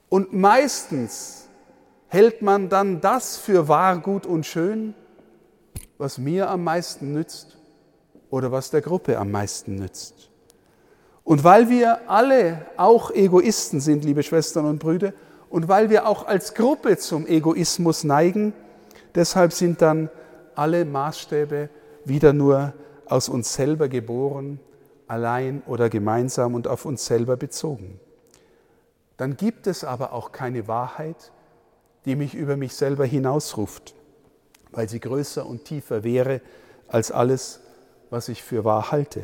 Und 0.10 0.34
meistens 0.34 1.48
hält 2.08 2.42
man 2.42 2.70
dann 2.70 3.02
das 3.02 3.38
für 3.38 3.68
wahr, 3.68 4.00
gut 4.00 4.26
und 4.26 4.46
schön, 4.46 4.94
was 5.98 6.18
mir 6.18 6.50
am 6.50 6.64
meisten 6.64 7.14
nützt 7.14 7.57
oder 8.30 8.52
was 8.52 8.70
der 8.70 8.82
Gruppe 8.82 9.18
am 9.18 9.32
meisten 9.32 9.76
nützt. 9.76 10.30
Und 11.24 11.44
weil 11.44 11.70
wir 11.70 12.10
alle 12.10 12.66
auch 12.78 13.12
Egoisten 13.12 13.80
sind, 13.80 14.06
liebe 14.06 14.24
Schwestern 14.24 14.66
und 14.66 14.80
Brüder, 14.80 15.14
und 15.50 15.68
weil 15.68 15.90
wir 15.90 16.08
auch 16.08 16.26
als 16.26 16.54
Gruppe 16.54 16.98
zum 16.98 17.26
Egoismus 17.28 18.04
neigen, 18.04 18.54
deshalb 19.16 19.54
sind 19.54 19.82
dann 19.82 20.10
alle 20.56 20.86
Maßstäbe 20.86 21.70
wieder 22.06 22.34
nur 22.34 22.74
aus 23.06 23.30
uns 23.30 23.54
selber 23.54 23.88
geboren, 23.88 24.60
allein 25.08 25.64
oder 25.66 25.90
gemeinsam 25.90 26.56
und 26.56 26.68
auf 26.68 26.86
uns 26.86 27.06
selber 27.06 27.38
bezogen. 27.38 28.00
Dann 29.16 29.38
gibt 29.38 29.68
es 29.68 29.84
aber 29.84 30.14
auch 30.14 30.32
keine 30.32 30.68
Wahrheit, 30.68 31.32
die 32.06 32.16
mich 32.16 32.36
über 32.36 32.56
mich 32.56 32.74
selber 32.76 33.06
hinausruft, 33.06 33.96
weil 34.72 34.88
sie 34.88 35.00
größer 35.00 35.46
und 35.46 35.66
tiefer 35.66 36.04
wäre 36.04 36.42
als 36.88 37.12
alles, 37.12 37.62
was 38.10 38.30
ich 38.30 38.44
für 38.44 38.64
wahr 38.64 38.92
halte. 38.92 39.24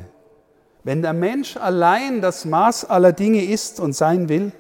Wenn 0.84 1.02
der 1.02 1.14
Mensch 1.14 1.56
allein 1.58 2.22
das 2.22 2.46
Maß 2.46 2.86
aller 2.86 3.14
Dinge 3.14 3.46
ist 3.46 3.80
und 3.80 3.94
sein 3.94 4.28
will, 4.28 4.52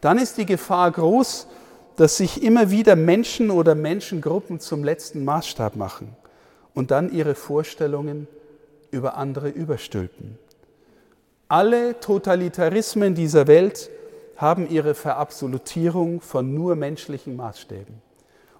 dann 0.00 0.18
ist 0.18 0.38
die 0.38 0.46
Gefahr 0.46 0.90
groß, 0.90 1.48
dass 1.96 2.16
sich 2.16 2.42
immer 2.44 2.70
wieder 2.70 2.94
Menschen 2.94 3.50
oder 3.50 3.74
Menschengruppen 3.74 4.60
zum 4.60 4.84
letzten 4.84 5.24
Maßstab 5.24 5.74
machen 5.74 6.16
und 6.74 6.92
dann 6.92 7.12
ihre 7.12 7.34
Vorstellungen 7.34 8.28
über 8.92 9.16
andere 9.16 9.48
überstülpen. 9.48 10.38
Alle 11.48 11.98
Totalitarismen 11.98 13.16
dieser 13.16 13.48
Welt 13.48 13.90
haben 14.36 14.70
ihre 14.70 14.94
Verabsolutierung 14.94 16.20
von 16.20 16.54
nur 16.54 16.76
menschlichen 16.76 17.34
Maßstäben. 17.34 18.00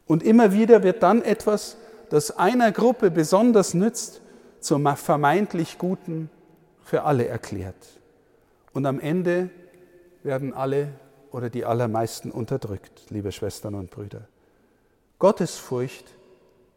Und 0.06 0.24
immer 0.24 0.52
wieder 0.52 0.82
wird 0.82 1.04
dann 1.04 1.22
etwas, 1.22 1.76
das 2.10 2.36
einer 2.36 2.72
Gruppe 2.72 3.12
besonders 3.12 3.74
nützt, 3.74 4.20
zum 4.60 4.86
vermeintlich 4.96 5.78
Guten 5.78 6.30
für 6.82 7.02
alle 7.02 7.26
erklärt. 7.26 8.00
Und 8.72 8.86
am 8.86 9.00
Ende 9.00 9.50
werden 10.22 10.54
alle 10.54 10.88
oder 11.30 11.50
die 11.50 11.64
allermeisten 11.64 12.30
unterdrückt, 12.30 13.10
liebe 13.10 13.32
Schwestern 13.32 13.74
und 13.74 13.90
Brüder. 13.90 14.28
Gottesfurcht 15.18 16.14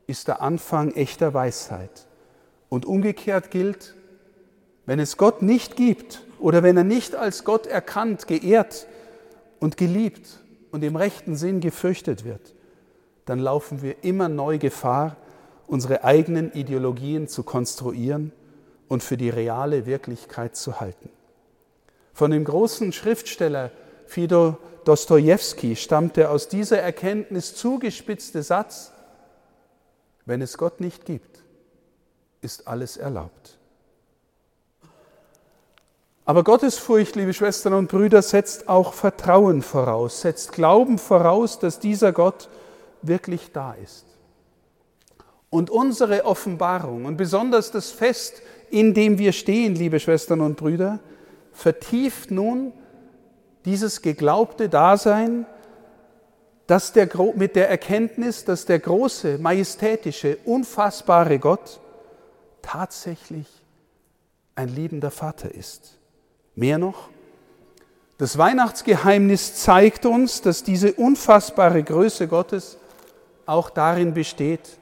ist 0.07 0.27
der 0.27 0.41
Anfang 0.41 0.93
echter 0.93 1.33
Weisheit. 1.33 2.07
Und 2.69 2.85
umgekehrt 2.85 3.51
gilt, 3.51 3.95
wenn 4.85 4.99
es 4.99 5.17
Gott 5.17 5.41
nicht 5.41 5.75
gibt 5.75 6.23
oder 6.39 6.63
wenn 6.63 6.77
er 6.77 6.83
nicht 6.83 7.15
als 7.15 7.43
Gott 7.43 7.67
erkannt, 7.67 8.27
geehrt 8.27 8.87
und 9.59 9.77
geliebt 9.77 10.39
und 10.71 10.83
im 10.83 10.95
rechten 10.95 11.35
Sinn 11.35 11.59
gefürchtet 11.59 12.25
wird, 12.25 12.55
dann 13.25 13.39
laufen 13.39 13.81
wir 13.81 14.03
immer 14.03 14.27
neu 14.27 14.57
Gefahr, 14.57 15.17
unsere 15.67 16.03
eigenen 16.03 16.51
Ideologien 16.53 17.27
zu 17.27 17.43
konstruieren 17.43 18.31
und 18.87 19.03
für 19.03 19.17
die 19.17 19.29
reale 19.29 19.85
Wirklichkeit 19.85 20.55
zu 20.55 20.79
halten. 20.79 21.09
Von 22.13 22.31
dem 22.31 22.43
großen 22.43 22.91
Schriftsteller 22.91 23.71
Fidor 24.05 24.57
Dostoevsky 24.83 25.75
stammte 25.75 26.29
aus 26.29 26.47
dieser 26.47 26.79
Erkenntnis 26.79 27.55
zugespitzte 27.55 28.43
Satz, 28.43 28.91
wenn 30.25 30.41
es 30.41 30.57
Gott 30.57 30.81
nicht 30.81 31.05
gibt, 31.05 31.43
ist 32.41 32.67
alles 32.67 32.97
erlaubt. 32.97 33.57
Aber 36.25 36.43
Gottesfurcht, 36.43 37.15
liebe 37.15 37.33
Schwestern 37.33 37.73
und 37.73 37.89
Brüder, 37.89 38.21
setzt 38.21 38.69
auch 38.69 38.93
Vertrauen 38.93 39.61
voraus, 39.61 40.21
setzt 40.21 40.51
Glauben 40.51 40.97
voraus, 40.97 41.59
dass 41.59 41.79
dieser 41.79 42.11
Gott 42.11 42.49
wirklich 43.01 43.51
da 43.51 43.73
ist. 43.73 44.05
Und 45.51 45.69
unsere 45.69 46.25
Offenbarung 46.25 47.05
und 47.05 47.17
besonders 47.17 47.69
das 47.71 47.91
Fest, 47.91 48.41
in 48.71 48.93
dem 48.93 49.19
wir 49.19 49.33
stehen, 49.33 49.75
liebe 49.75 49.99
Schwestern 49.99 50.41
und 50.41 50.55
Brüder, 50.55 50.99
vertieft 51.51 52.31
nun 52.31 52.71
dieses 53.65 54.01
geglaubte 54.01 54.69
Dasein, 54.69 55.45
dass 56.67 56.93
der, 56.93 57.09
mit 57.35 57.57
der 57.57 57.69
Erkenntnis, 57.69 58.45
dass 58.45 58.65
der 58.65 58.79
große, 58.79 59.37
majestätische, 59.39 60.37
unfassbare 60.45 61.37
Gott 61.37 61.81
tatsächlich 62.61 63.47
ein 64.55 64.69
liebender 64.69 65.11
Vater 65.11 65.53
ist. 65.53 65.99
Mehr 66.55 66.77
noch, 66.77 67.09
das 68.17 68.37
Weihnachtsgeheimnis 68.37 69.55
zeigt 69.55 70.05
uns, 70.05 70.41
dass 70.41 70.63
diese 70.63 70.93
unfassbare 70.93 71.83
Größe 71.83 72.29
Gottes 72.29 72.77
auch 73.45 73.69
darin 73.69 74.13
besteht, 74.13 74.77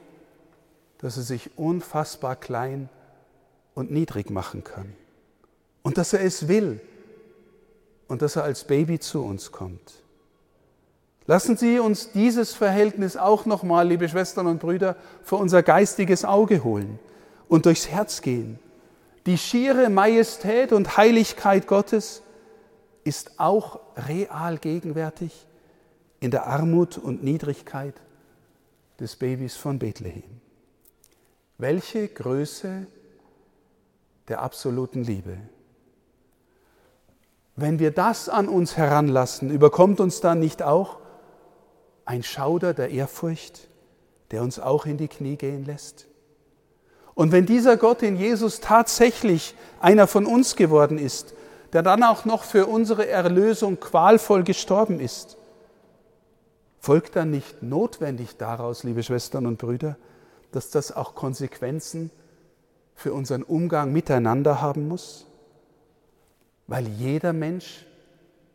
dass 1.00 1.16
er 1.16 1.22
sich 1.22 1.50
unfassbar 1.56 2.36
klein 2.36 2.88
und 3.74 3.90
niedrig 3.90 4.30
machen 4.30 4.64
kann. 4.64 4.92
Und 5.82 5.98
dass 5.98 6.12
er 6.12 6.20
es 6.22 6.48
will 6.48 6.80
und 8.08 8.22
dass 8.22 8.36
er 8.36 8.44
als 8.44 8.64
Baby 8.64 8.98
zu 8.98 9.22
uns 9.22 9.50
kommt. 9.50 10.02
Lassen 11.26 11.56
Sie 11.56 11.78
uns 11.78 12.10
dieses 12.12 12.54
Verhältnis 12.54 13.16
auch 13.16 13.46
nochmal, 13.46 13.86
liebe 13.88 14.08
Schwestern 14.08 14.46
und 14.46 14.58
Brüder, 14.58 14.96
vor 15.22 15.38
unser 15.38 15.62
geistiges 15.62 16.24
Auge 16.24 16.64
holen 16.64 16.98
und 17.48 17.66
durchs 17.66 17.88
Herz 17.88 18.20
gehen. 18.20 18.58
Die 19.26 19.38
schiere 19.38 19.90
Majestät 19.90 20.72
und 20.72 20.96
Heiligkeit 20.96 21.66
Gottes 21.66 22.22
ist 23.04 23.38
auch 23.38 23.80
real 24.08 24.58
gegenwärtig 24.58 25.46
in 26.20 26.30
der 26.30 26.46
Armut 26.46 26.98
und 26.98 27.22
Niedrigkeit 27.22 27.94
des 28.98 29.16
Babys 29.16 29.56
von 29.56 29.78
Bethlehem. 29.78 30.39
Welche 31.60 32.08
Größe 32.08 32.86
der 34.28 34.40
absoluten 34.40 35.04
Liebe. 35.04 35.36
Wenn 37.54 37.78
wir 37.78 37.90
das 37.90 38.30
an 38.30 38.48
uns 38.48 38.78
heranlassen, 38.78 39.50
überkommt 39.50 40.00
uns 40.00 40.22
dann 40.22 40.40
nicht 40.40 40.62
auch 40.62 41.00
ein 42.06 42.22
Schauder 42.22 42.72
der 42.72 42.88
Ehrfurcht, 42.88 43.68
der 44.30 44.42
uns 44.42 44.58
auch 44.58 44.86
in 44.86 44.96
die 44.96 45.08
Knie 45.08 45.36
gehen 45.36 45.66
lässt? 45.66 46.06
Und 47.12 47.30
wenn 47.30 47.44
dieser 47.44 47.76
Gott 47.76 48.02
in 48.02 48.16
Jesus 48.16 48.60
tatsächlich 48.60 49.54
einer 49.80 50.06
von 50.06 50.24
uns 50.24 50.56
geworden 50.56 50.96
ist, 50.96 51.34
der 51.74 51.82
dann 51.82 52.02
auch 52.02 52.24
noch 52.24 52.44
für 52.44 52.64
unsere 52.64 53.06
Erlösung 53.06 53.78
qualvoll 53.78 54.44
gestorben 54.44 54.98
ist, 54.98 55.36
folgt 56.78 57.16
dann 57.16 57.30
nicht 57.30 57.62
notwendig 57.62 58.38
daraus, 58.38 58.82
liebe 58.82 59.02
Schwestern 59.02 59.44
und 59.44 59.58
Brüder, 59.58 59.98
dass 60.52 60.70
das 60.70 60.92
auch 60.92 61.14
Konsequenzen 61.14 62.10
für 62.94 63.12
unseren 63.12 63.42
Umgang 63.42 63.92
miteinander 63.92 64.60
haben 64.60 64.88
muss? 64.88 65.26
Weil 66.66 66.86
jeder 66.88 67.32
Mensch 67.32 67.86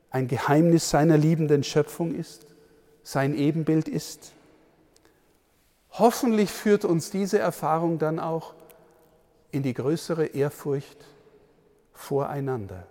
ein 0.09 0.27
Geheimnis 0.27 0.89
seiner 0.89 1.17
liebenden 1.17 1.63
Schöpfung 1.63 2.15
ist, 2.15 2.45
sein 3.03 3.35
Ebenbild 3.35 3.87
ist. 3.87 4.31
Hoffentlich 5.91 6.49
führt 6.49 6.85
uns 6.85 7.11
diese 7.11 7.39
Erfahrung 7.39 7.99
dann 7.99 8.19
auch 8.19 8.53
in 9.51 9.63
die 9.63 9.73
größere 9.73 10.27
Ehrfurcht 10.27 10.97
voreinander. 11.93 12.87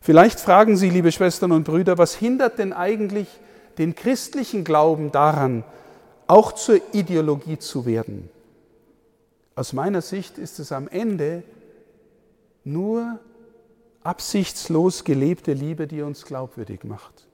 Vielleicht 0.00 0.38
fragen 0.38 0.76
Sie, 0.76 0.88
liebe 0.88 1.10
Schwestern 1.10 1.50
und 1.50 1.64
Brüder, 1.64 1.98
was 1.98 2.14
hindert 2.14 2.58
denn 2.58 2.72
eigentlich 2.72 3.28
den 3.78 3.94
christlichen 3.94 4.62
Glauben 4.62 5.10
daran, 5.10 5.64
auch 6.26 6.52
zur 6.52 6.80
Ideologie 6.92 7.58
zu 7.58 7.86
werden? 7.86 8.28
Aus 9.54 9.72
meiner 9.72 10.02
Sicht 10.02 10.38
ist 10.38 10.58
es 10.58 10.72
am 10.72 10.88
Ende 10.88 11.42
nur 12.64 13.18
absichtslos 14.02 15.04
gelebte 15.04 15.52
Liebe, 15.52 15.86
die 15.86 16.02
uns 16.02 16.24
glaubwürdig 16.24 16.84
macht. 16.84 17.26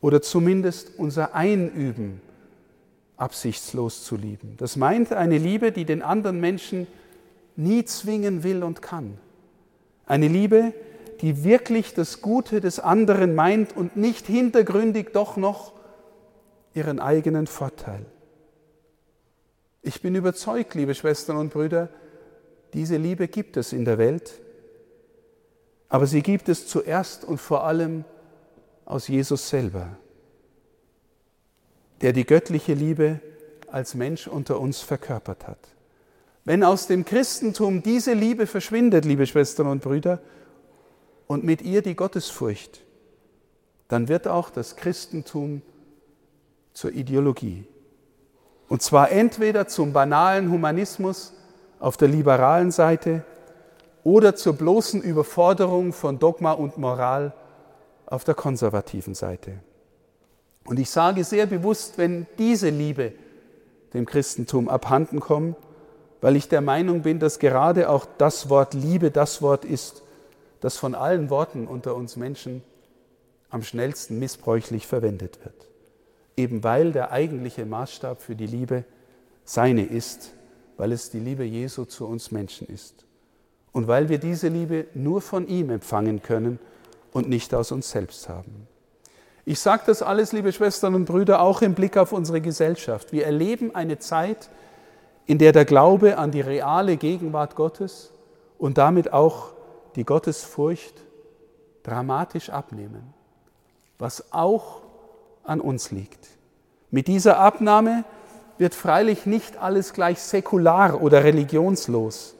Oder 0.00 0.22
zumindest 0.22 0.98
unser 0.98 1.34
Einüben, 1.34 2.20
absichtslos 3.16 4.04
zu 4.04 4.16
lieben. 4.16 4.54
Das 4.58 4.76
meint 4.76 5.12
eine 5.12 5.38
Liebe, 5.38 5.72
die 5.72 5.84
den 5.84 6.02
anderen 6.02 6.40
Menschen 6.40 6.86
nie 7.56 7.84
zwingen 7.84 8.44
will 8.44 8.62
und 8.62 8.80
kann. 8.80 9.18
Eine 10.06 10.28
Liebe, 10.28 10.72
die 11.20 11.42
wirklich 11.42 11.94
das 11.94 12.22
Gute 12.22 12.60
des 12.60 12.78
anderen 12.78 13.34
meint 13.34 13.76
und 13.76 13.96
nicht 13.96 14.26
hintergründig 14.26 15.12
doch 15.12 15.36
noch 15.36 15.72
ihren 16.78 17.00
eigenen 17.00 17.48
Vorteil. 17.48 18.06
Ich 19.82 20.00
bin 20.00 20.14
überzeugt, 20.14 20.74
liebe 20.74 20.94
Schwestern 20.94 21.36
und 21.36 21.52
Brüder, 21.52 21.88
diese 22.72 22.96
Liebe 22.96 23.26
gibt 23.26 23.56
es 23.56 23.72
in 23.72 23.84
der 23.84 23.98
Welt, 23.98 24.40
aber 25.88 26.06
sie 26.06 26.22
gibt 26.22 26.48
es 26.48 26.68
zuerst 26.68 27.24
und 27.24 27.38
vor 27.38 27.64
allem 27.64 28.04
aus 28.84 29.08
Jesus 29.08 29.48
selber, 29.48 29.96
der 32.00 32.12
die 32.12 32.24
göttliche 32.24 32.74
Liebe 32.74 33.20
als 33.66 33.94
Mensch 33.94 34.28
unter 34.28 34.60
uns 34.60 34.80
verkörpert 34.80 35.48
hat. 35.48 35.58
Wenn 36.44 36.62
aus 36.62 36.86
dem 36.86 37.04
Christentum 37.04 37.82
diese 37.82 38.12
Liebe 38.12 38.46
verschwindet, 38.46 39.04
liebe 39.04 39.26
Schwestern 39.26 39.66
und 39.66 39.82
Brüder, 39.82 40.20
und 41.26 41.44
mit 41.44 41.60
ihr 41.60 41.82
die 41.82 41.94
Gottesfurcht, 41.94 42.82
dann 43.88 44.08
wird 44.08 44.28
auch 44.28 44.48
das 44.50 44.76
Christentum 44.76 45.62
zur 46.78 46.92
Ideologie. 46.92 47.64
Und 48.68 48.82
zwar 48.82 49.10
entweder 49.10 49.66
zum 49.66 49.92
banalen 49.92 50.48
Humanismus 50.48 51.32
auf 51.80 51.96
der 51.96 52.06
liberalen 52.06 52.70
Seite 52.70 53.24
oder 54.04 54.36
zur 54.36 54.52
bloßen 54.52 55.02
Überforderung 55.02 55.92
von 55.92 56.20
Dogma 56.20 56.52
und 56.52 56.78
Moral 56.78 57.32
auf 58.06 58.22
der 58.22 58.36
konservativen 58.36 59.16
Seite. 59.16 59.58
Und 60.66 60.78
ich 60.78 60.88
sage 60.88 61.24
sehr 61.24 61.46
bewusst, 61.46 61.98
wenn 61.98 62.28
diese 62.38 62.68
Liebe 62.68 63.12
dem 63.92 64.06
Christentum 64.06 64.68
abhanden 64.68 65.18
kommt, 65.18 65.56
weil 66.20 66.36
ich 66.36 66.48
der 66.48 66.60
Meinung 66.60 67.02
bin, 67.02 67.18
dass 67.18 67.40
gerade 67.40 67.90
auch 67.90 68.06
das 68.18 68.50
Wort 68.50 68.74
Liebe 68.74 69.10
das 69.10 69.42
Wort 69.42 69.64
ist, 69.64 70.04
das 70.60 70.76
von 70.76 70.94
allen 70.94 71.28
Worten 71.28 71.66
unter 71.66 71.96
uns 71.96 72.14
Menschen 72.14 72.62
am 73.50 73.64
schnellsten 73.64 74.20
missbräuchlich 74.20 74.86
verwendet 74.86 75.40
wird 75.44 75.68
eben 76.38 76.62
weil 76.64 76.92
der 76.92 77.10
eigentliche 77.10 77.66
Maßstab 77.66 78.22
für 78.22 78.36
die 78.36 78.46
Liebe 78.46 78.84
seine 79.44 79.84
ist, 79.84 80.32
weil 80.76 80.92
es 80.92 81.10
die 81.10 81.18
Liebe 81.18 81.44
Jesu 81.44 81.84
zu 81.84 82.06
uns 82.06 82.30
Menschen 82.30 82.68
ist. 82.68 83.04
Und 83.72 83.88
weil 83.88 84.08
wir 84.08 84.18
diese 84.18 84.48
Liebe 84.48 84.86
nur 84.94 85.20
von 85.20 85.46
ihm 85.48 85.70
empfangen 85.70 86.22
können 86.22 86.58
und 87.12 87.28
nicht 87.28 87.54
aus 87.54 87.72
uns 87.72 87.90
selbst 87.90 88.28
haben. 88.28 88.66
Ich 89.44 89.60
sage 89.60 89.82
das 89.86 90.02
alles, 90.02 90.32
liebe 90.32 90.52
Schwestern 90.52 90.94
und 90.94 91.06
Brüder, 91.06 91.40
auch 91.40 91.62
im 91.62 91.74
Blick 91.74 91.96
auf 91.96 92.12
unsere 92.12 92.40
Gesellschaft. 92.40 93.12
Wir 93.12 93.24
erleben 93.26 93.74
eine 93.74 93.98
Zeit, 93.98 94.50
in 95.26 95.38
der 95.38 95.52
der 95.52 95.64
Glaube 95.64 96.18
an 96.18 96.30
die 96.30 96.40
reale 96.40 96.96
Gegenwart 96.96 97.54
Gottes 97.56 98.12
und 98.58 98.78
damit 98.78 99.12
auch 99.12 99.52
die 99.96 100.04
Gottesfurcht 100.04 101.02
dramatisch 101.82 102.50
abnehmen, 102.50 103.14
was 103.98 104.32
auch 104.32 104.82
an 105.48 105.60
uns 105.60 105.90
liegt. 105.90 106.28
Mit 106.90 107.08
dieser 107.08 107.38
Abnahme 107.38 108.04
wird 108.58 108.74
freilich 108.74 109.26
nicht 109.26 109.56
alles 109.56 109.92
gleich 109.92 110.20
säkular 110.20 111.00
oder 111.00 111.24
religionslos. 111.24 112.34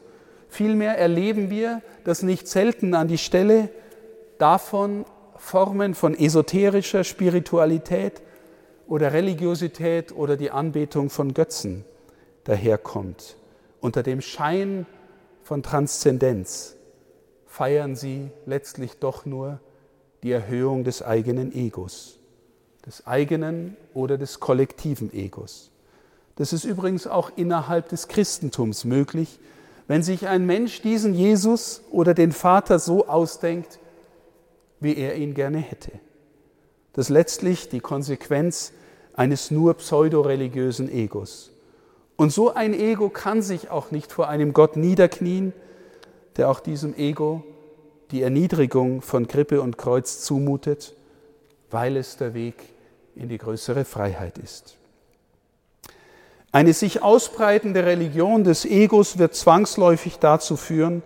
Vielmehr 0.49 0.97
erleben 0.97 1.49
wir, 1.49 1.81
dass 2.03 2.23
nicht 2.23 2.47
selten 2.47 2.93
an 2.93 3.07
die 3.07 3.17
Stelle 3.17 3.69
davon 4.37 5.05
Formen 5.37 5.95
von 5.95 6.17
esoterischer 6.17 7.03
Spiritualität 7.03 8.21
oder 8.87 9.13
Religiosität 9.13 10.11
oder 10.11 10.35
die 10.35 10.51
Anbetung 10.51 11.09
von 11.09 11.33
Götzen 11.33 11.85
daherkommt. 12.43 13.37
Unter 13.79 14.03
dem 14.03 14.21
Schein 14.21 14.85
von 15.43 15.63
Transzendenz 15.63 16.75
feiern 17.45 17.95
sie 17.95 18.31
letztlich 18.45 18.99
doch 18.99 19.25
nur 19.25 19.59
die 20.23 20.31
Erhöhung 20.31 20.83
des 20.83 21.01
eigenen 21.01 21.55
Egos 21.55 22.18
des 22.85 23.05
eigenen 23.05 23.75
oder 23.93 24.17
des 24.17 24.39
kollektiven 24.39 25.13
Egos. 25.13 25.71
Das 26.35 26.53
ist 26.53 26.63
übrigens 26.63 27.05
auch 27.05 27.31
innerhalb 27.35 27.89
des 27.89 28.07
Christentums 28.07 28.85
möglich, 28.85 29.39
wenn 29.87 30.03
sich 30.03 30.27
ein 30.27 30.45
Mensch 30.45 30.81
diesen 30.81 31.13
Jesus 31.13 31.81
oder 31.91 32.13
den 32.13 32.31
Vater 32.31 32.79
so 32.79 33.07
ausdenkt, 33.07 33.79
wie 34.79 34.95
er 34.95 35.15
ihn 35.15 35.33
gerne 35.33 35.57
hätte. 35.57 35.91
Das 36.93 37.07
ist 37.07 37.09
letztlich 37.09 37.69
die 37.69 37.81
Konsequenz 37.81 38.71
eines 39.13 39.51
nur 39.51 39.73
pseudoreligiösen 39.73 40.89
Egos. 40.89 41.51
Und 42.15 42.31
so 42.31 42.53
ein 42.53 42.73
Ego 42.73 43.09
kann 43.09 43.41
sich 43.41 43.69
auch 43.69 43.91
nicht 43.91 44.11
vor 44.11 44.29
einem 44.29 44.53
Gott 44.53 44.77
niederknien, 44.77 45.53
der 46.37 46.49
auch 46.49 46.59
diesem 46.59 46.95
Ego 46.95 47.43
die 48.11 48.21
Erniedrigung 48.21 49.01
von 49.01 49.27
Krippe 49.27 49.61
und 49.61 49.77
Kreuz 49.77 50.21
zumutet 50.21 50.95
weil 51.71 51.97
es 51.97 52.17
der 52.17 52.33
Weg 52.33 52.55
in 53.15 53.29
die 53.29 53.37
größere 53.37 53.85
Freiheit 53.85 54.37
ist. 54.37 54.77
Eine 56.51 56.73
sich 56.73 57.03
ausbreitende 57.03 57.85
Religion 57.85 58.43
des 58.43 58.65
Egos 58.65 59.19
wird 59.19 59.35
zwangsläufig 59.35 60.17
dazu 60.17 60.57
führen, 60.57 61.03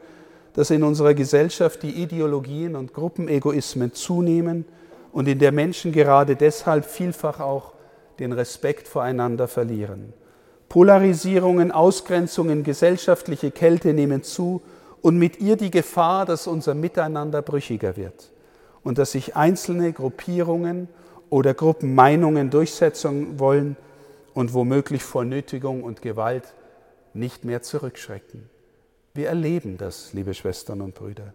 dass 0.54 0.69
in 0.69 0.84
unserer 0.84 1.13
Gesellschaft 1.13 1.84
die 1.84 2.02
Ideologien 2.02 2.76
und 2.76 2.93
Gruppenegoismen 2.93 3.93
zunehmen 3.93 4.65
und 5.12 5.28
in 5.28 5.39
der 5.39 5.52
Menschen 5.52 5.91
gerade 5.91 6.36
deshalb 6.36 6.86
vielfach 6.86 7.39
auch 7.39 7.73
den 8.19 8.32
Respekt 8.32 8.88
voreinander 8.88 9.47
verlieren. 9.47 10.13
Polarisierungen, 10.69 11.71
Ausgrenzungen, 11.71 12.63
gesellschaftliche 12.63 13.52
Kälte 13.52 13.93
nehmen 13.93 14.23
zu 14.23 14.62
und 15.02 15.17
mit 15.17 15.41
ihr 15.41 15.58
die 15.58 15.71
Gefahr, 15.71 16.26
dass 16.26 16.47
unser 16.47 16.73
Miteinander 16.73 17.41
brüchiger 17.41 17.97
wird 17.97 18.32
und 18.84 18.98
dass 18.98 19.12
sich 19.13 19.36
einzelne 19.36 19.93
Gruppierungen 19.93 20.89
oder 21.30 21.54
Gruppenmeinungen 21.54 22.50
durchsetzen 22.50 23.39
wollen 23.39 23.78
und 24.34 24.54
womöglich 24.54 25.04
vor 25.04 25.26
Nötigung 25.26 25.84
und 25.84 26.02
Gewalt 26.02 26.54
nicht 27.13 27.46
mehr 27.46 27.62
zurückschrecken. 27.62 28.50
Wir 29.13 29.30
erleben 29.30 29.78
das, 29.78 30.13
liebe 30.13 30.34
Schwestern 30.34 30.82
und 30.82 30.96
Brüder. 30.96 31.34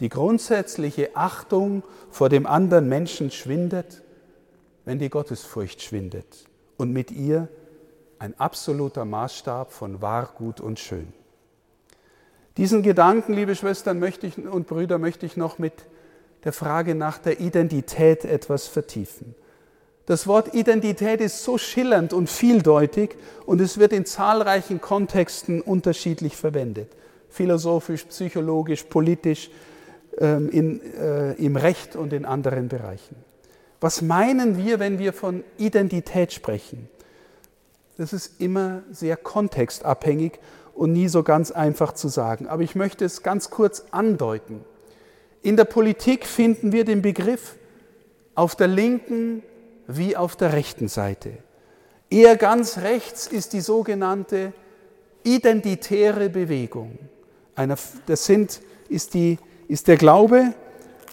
Die 0.00 0.08
grundsätzliche 0.08 1.16
Achtung 1.16 1.82
vor 2.10 2.28
dem 2.28 2.46
anderen 2.46 2.88
Menschen 2.88 3.30
schwindet, 3.30 4.02
wenn 4.84 4.98
die 4.98 5.10
Gottesfurcht 5.10 5.82
schwindet 5.82 6.46
und 6.76 6.92
mit 6.92 7.10
ihr 7.10 7.48
ein 8.18 8.38
absoluter 8.38 9.04
Maßstab 9.04 9.72
von 9.72 10.00
wahr, 10.00 10.32
gut 10.36 10.60
und 10.60 10.78
schön. 10.78 11.12
Diesen 12.56 12.82
Gedanken, 12.82 13.34
liebe 13.34 13.54
Schwestern 13.54 14.02
und 14.02 14.66
Brüder, 14.66 14.98
möchte 14.98 15.26
ich 15.26 15.36
noch 15.36 15.58
mit 15.58 15.72
der 16.44 16.52
Frage 16.52 16.94
nach 16.94 17.18
der 17.18 17.40
Identität 17.40 18.24
etwas 18.24 18.66
vertiefen. 18.66 19.34
Das 20.06 20.26
Wort 20.26 20.54
Identität 20.54 21.20
ist 21.20 21.44
so 21.44 21.58
schillernd 21.58 22.12
und 22.12 22.30
vieldeutig 22.30 23.16
und 23.44 23.60
es 23.60 23.78
wird 23.78 23.92
in 23.92 24.06
zahlreichen 24.06 24.80
Kontexten 24.80 25.60
unterschiedlich 25.60 26.36
verwendet. 26.36 26.90
Philosophisch, 27.28 28.04
psychologisch, 28.04 28.84
politisch, 28.84 29.50
ähm, 30.18 30.48
in, 30.48 30.80
äh, 30.94 31.34
im 31.34 31.56
Recht 31.56 31.94
und 31.94 32.12
in 32.12 32.24
anderen 32.24 32.68
Bereichen. 32.68 33.16
Was 33.80 34.02
meinen 34.02 34.56
wir, 34.56 34.80
wenn 34.80 34.98
wir 34.98 35.12
von 35.12 35.44
Identität 35.58 36.32
sprechen? 36.32 36.88
Das 37.98 38.12
ist 38.12 38.40
immer 38.40 38.82
sehr 38.90 39.16
kontextabhängig 39.16 40.38
und 40.74 40.92
nie 40.92 41.08
so 41.08 41.22
ganz 41.22 41.50
einfach 41.50 41.92
zu 41.92 42.08
sagen. 42.08 42.46
Aber 42.46 42.62
ich 42.62 42.74
möchte 42.74 43.04
es 43.04 43.22
ganz 43.22 43.50
kurz 43.50 43.84
andeuten. 43.90 44.64
In 45.42 45.56
der 45.56 45.64
Politik 45.64 46.26
finden 46.26 46.72
wir 46.72 46.84
den 46.84 47.02
Begriff 47.02 47.56
auf 48.34 48.56
der 48.56 48.68
linken 48.68 49.42
wie 49.86 50.16
auf 50.16 50.36
der 50.36 50.52
rechten 50.52 50.88
Seite. 50.88 51.38
Eher 52.10 52.36
ganz 52.36 52.78
rechts 52.78 53.26
ist 53.26 53.52
die 53.52 53.60
sogenannte 53.60 54.52
identitäre 55.24 56.28
Bewegung. 56.30 56.98
das 58.06 58.24
sind, 58.24 58.60
ist, 58.88 59.14
die, 59.14 59.38
ist 59.66 59.88
der 59.88 59.96
Glaube, 59.96 60.54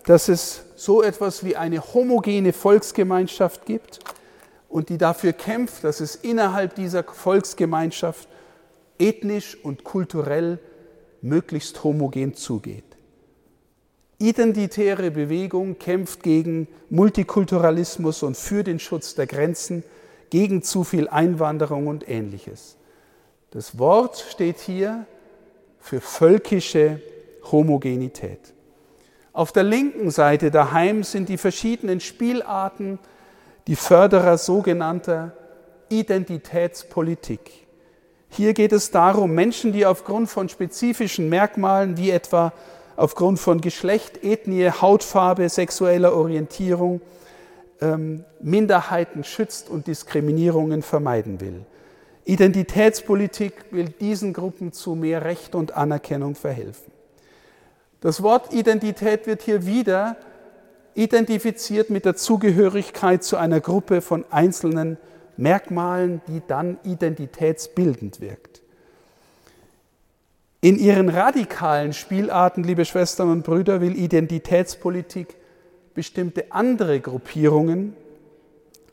dass 0.05 0.29
es 0.29 0.63
so 0.75 1.01
etwas 1.01 1.43
wie 1.43 1.55
eine 1.55 1.81
homogene 1.93 2.53
Volksgemeinschaft 2.53 3.65
gibt 3.65 3.99
und 4.69 4.89
die 4.89 4.97
dafür 4.97 5.33
kämpft, 5.33 5.83
dass 5.83 5.99
es 5.99 6.15
innerhalb 6.15 6.75
dieser 6.75 7.03
Volksgemeinschaft 7.03 8.27
ethnisch 8.99 9.57
und 9.63 9.83
kulturell 9.83 10.59
möglichst 11.21 11.83
homogen 11.83 12.35
zugeht. 12.35 12.94
Identitäre 14.17 15.11
Bewegung 15.11 15.77
kämpft 15.77 16.23
gegen 16.23 16.67
Multikulturalismus 16.89 18.23
und 18.23 18.37
für 18.37 18.63
den 18.63 18.79
Schutz 18.79 19.15
der 19.15 19.27
Grenzen, 19.27 19.83
gegen 20.29 20.63
zu 20.63 20.83
viel 20.83 21.07
Einwanderung 21.07 21.87
und 21.87 22.09
ähnliches. 22.09 22.77
Das 23.51 23.77
Wort 23.77 24.17
steht 24.29 24.59
hier 24.59 25.05
für 25.79 26.01
völkische 26.01 26.99
Homogenität. 27.51 28.53
Auf 29.33 29.51
der 29.51 29.63
linken 29.63 30.11
Seite 30.11 30.49
daheim 30.49 31.03
sind 31.03 31.29
die 31.29 31.37
verschiedenen 31.37 31.99
Spielarten 31.99 32.99
die 33.67 33.75
Förderer 33.75 34.37
sogenannter 34.37 35.33
Identitätspolitik. 35.89 37.65
Hier 38.29 38.53
geht 38.53 38.73
es 38.73 38.91
darum, 38.91 39.31
Menschen, 39.31 39.71
die 39.73 39.85
aufgrund 39.85 40.29
von 40.29 40.49
spezifischen 40.49 41.29
Merkmalen 41.29 41.97
wie 41.97 42.11
etwa 42.11 42.53
aufgrund 42.95 43.39
von 43.39 43.61
Geschlecht, 43.61 44.23
Ethnie, 44.23 44.69
Hautfarbe, 44.69 45.49
sexueller 45.49 46.15
Orientierung 46.15 47.01
ähm, 47.81 48.23
Minderheiten 48.41 49.23
schützt 49.23 49.69
und 49.69 49.87
Diskriminierungen 49.87 50.81
vermeiden 50.81 51.41
will. 51.41 51.65
Identitätspolitik 52.25 53.53
will 53.71 53.89
diesen 53.89 54.33
Gruppen 54.33 54.71
zu 54.71 54.95
mehr 54.95 55.23
Recht 55.23 55.53
und 55.53 55.75
Anerkennung 55.75 56.35
verhelfen. 56.35 56.91
Das 58.01 58.23
Wort 58.23 58.53
Identität 58.53 59.27
wird 59.27 59.41
hier 59.41 59.65
wieder 59.65 60.17
identifiziert 60.95 61.89
mit 61.89 62.05
der 62.05 62.15
Zugehörigkeit 62.15 63.23
zu 63.23 63.37
einer 63.37 63.59
Gruppe 63.59 64.01
von 64.01 64.25
einzelnen 64.31 64.97
Merkmalen, 65.37 66.21
die 66.27 66.41
dann 66.47 66.77
identitätsbildend 66.83 68.21
wirkt. 68.21 68.54
In 70.65 70.79
ihren 70.79 71.09
radikalen 71.09 71.93
Spielarten, 71.93 72.63
liebe 72.63 72.85
Schwestern 72.85 73.29
und 73.29 73.43
Brüder, 73.43 73.81
will 73.81 73.95
Identitätspolitik 73.95 75.35
bestimmte 75.93 76.51
andere 76.51 76.99
Gruppierungen 76.99 77.95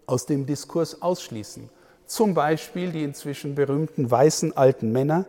aus 0.04 0.26
dem 0.26 0.44
Diskurs 0.44 1.00
ausschließen. 1.00 1.70
Zum 2.04 2.34
Beispiel 2.34 2.90
die 2.90 3.02
inzwischen 3.02 3.54
berühmten 3.54 4.10
weißen 4.10 4.54
alten 4.54 4.92
Männer, 4.92 5.24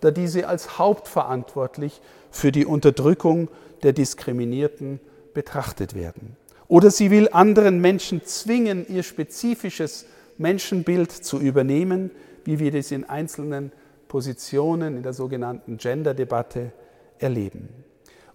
da 0.00 0.10
diese 0.10 0.48
als 0.48 0.80
hauptverantwortlich 0.80 2.00
für 2.32 2.50
die 2.50 2.66
Unterdrückung 2.66 3.46
der 3.84 3.92
Diskriminierten 3.92 4.98
betrachtet 5.32 5.94
werden. 5.94 6.36
Oder 6.66 6.90
sie 6.90 7.12
will 7.12 7.28
anderen 7.30 7.80
Menschen 7.80 8.24
zwingen, 8.24 8.84
ihr 8.88 9.04
spezifisches 9.04 10.06
Menschenbild 10.38 11.12
zu 11.12 11.38
übernehmen, 11.38 12.10
wie 12.44 12.58
wir 12.58 12.72
das 12.72 12.90
in 12.90 13.04
einzelnen 13.04 13.70
Positionen 14.14 14.96
in 14.96 15.02
der 15.02 15.12
sogenannten 15.12 15.76
Gender-Debatte 15.76 16.70
erleben. 17.18 17.68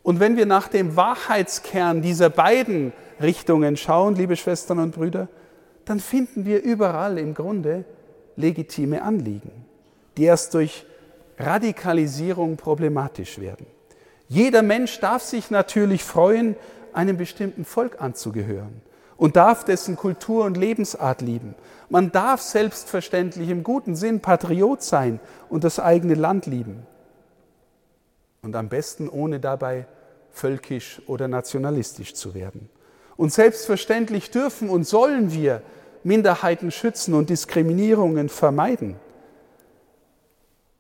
Und 0.04 0.20
wenn 0.20 0.36
wir 0.36 0.46
nach 0.46 0.68
dem 0.68 0.98
Wahrheitskern 0.98 2.02
dieser 2.02 2.30
beiden 2.30 2.92
Richtungen 3.22 3.78
schauen, 3.78 4.16
liebe 4.16 4.36
Schwestern 4.36 4.80
und 4.80 4.94
Brüder, 4.94 5.30
dann 5.86 6.02
finden 6.02 6.44
wir 6.44 6.62
überall 6.64 7.18
im 7.18 7.34
Grunde 7.34 7.86
legitime 8.36 9.02
Anliegen, 9.04 9.54
die 10.18 10.26
erst 10.26 10.54
durch 10.54 10.86
Radikalisierung 11.38 12.58
problematisch 12.58 13.40
werden. 13.40 13.66
Jeder 14.28 14.64
Mensch 14.64 15.00
darf 15.00 15.24
sich 15.24 15.50
natürlich 15.50 16.04
freuen, 16.04 16.58
einem 16.92 17.16
bestimmten 17.16 17.64
Volk 17.64 18.02
anzugehören 18.02 18.82
und 19.20 19.36
darf 19.36 19.66
dessen 19.66 19.98
Kultur 19.98 20.46
und 20.46 20.56
Lebensart 20.56 21.22
lieben. 21.22 21.54
Man 21.90 22.12
darf 22.12 22.42
selbstverständlich 22.42 23.50
im 23.50 23.64
guten 23.64 23.96
Sinn 23.96 24.22
Patriot 24.22 24.82
sein 24.82 25.20
und 25.50 25.66
das 25.66 25.78
eigene 25.78 26.14
Land 26.14 26.46
lieben. 26.46 26.88
Und 28.42 28.56
am 28.56 28.70
besten 28.70 29.10
ohne 29.10 29.42
dabei 29.42 29.88
völkisch 30.32 31.02
oder 31.06 31.28
nationalistisch 31.28 32.14
zu 32.14 32.34
werden. 32.34 32.70
Und 33.18 33.34
selbstverständlich 33.34 34.32
dürfen 34.32 34.70
und 34.70 34.86
sollen 34.86 35.34
wir 35.34 35.62
Minderheiten 36.04 36.72
schützen 36.72 37.14
und 37.14 37.30
Diskriminierungen 37.30 38.30
vermeiden. 38.30 38.96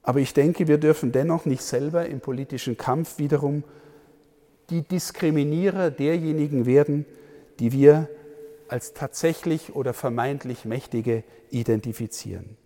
Aber 0.01 0.19
ich 0.21 0.33
denke, 0.33 0.69
wir 0.69 0.77
dürfen 0.77 1.11
dennoch 1.11 1.43
nicht 1.43 1.61
selber 1.61 2.05
im 2.05 2.21
politischen 2.21 2.77
Kampf 2.77 3.17
wiederum 3.17 3.65
die 4.69 4.81
Diskriminierer 4.83 5.91
derjenigen 5.91 6.65
werden, 6.65 7.05
die 7.59 7.73
wir 7.73 8.07
als 8.69 8.93
tatsächlich 8.93 9.75
oder 9.75 9.93
vermeintlich 9.93 10.65
Mächtige 10.65 11.23
identifizieren. 11.49 12.57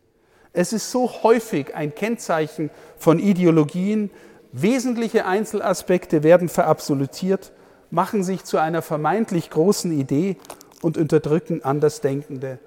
Es 0.54 0.72
ist 0.72 0.92
so 0.92 1.10
häufig 1.24 1.76
ein 1.76 1.96
Kennzeichen 1.96 2.70
von 2.98 3.20
Ideologien, 3.20 4.12
wesentliche 4.52 5.26
Einzelaspekte 5.26 6.22
werden 6.22 6.48
verabsolutiert, 6.48 7.52
machen 7.90 8.24
sich 8.24 8.44
zu 8.44 8.58
einer 8.58 8.82
vermeintlich 8.82 9.50
großen 9.50 9.92
Idee 9.92 10.38
und 10.82 10.98
unterdrücken 10.98 11.64
Andersdenkende, 11.64 12.60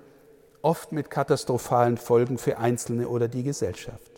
oft 0.63 0.91
mit 0.91 1.11
katastrophalen 1.11 1.97
Folgen 1.97 2.39
für 2.39 2.59
Einzelne 2.59 3.09
oder 3.09 3.29
die 3.29 3.45
Gesellschaft. 3.45 4.11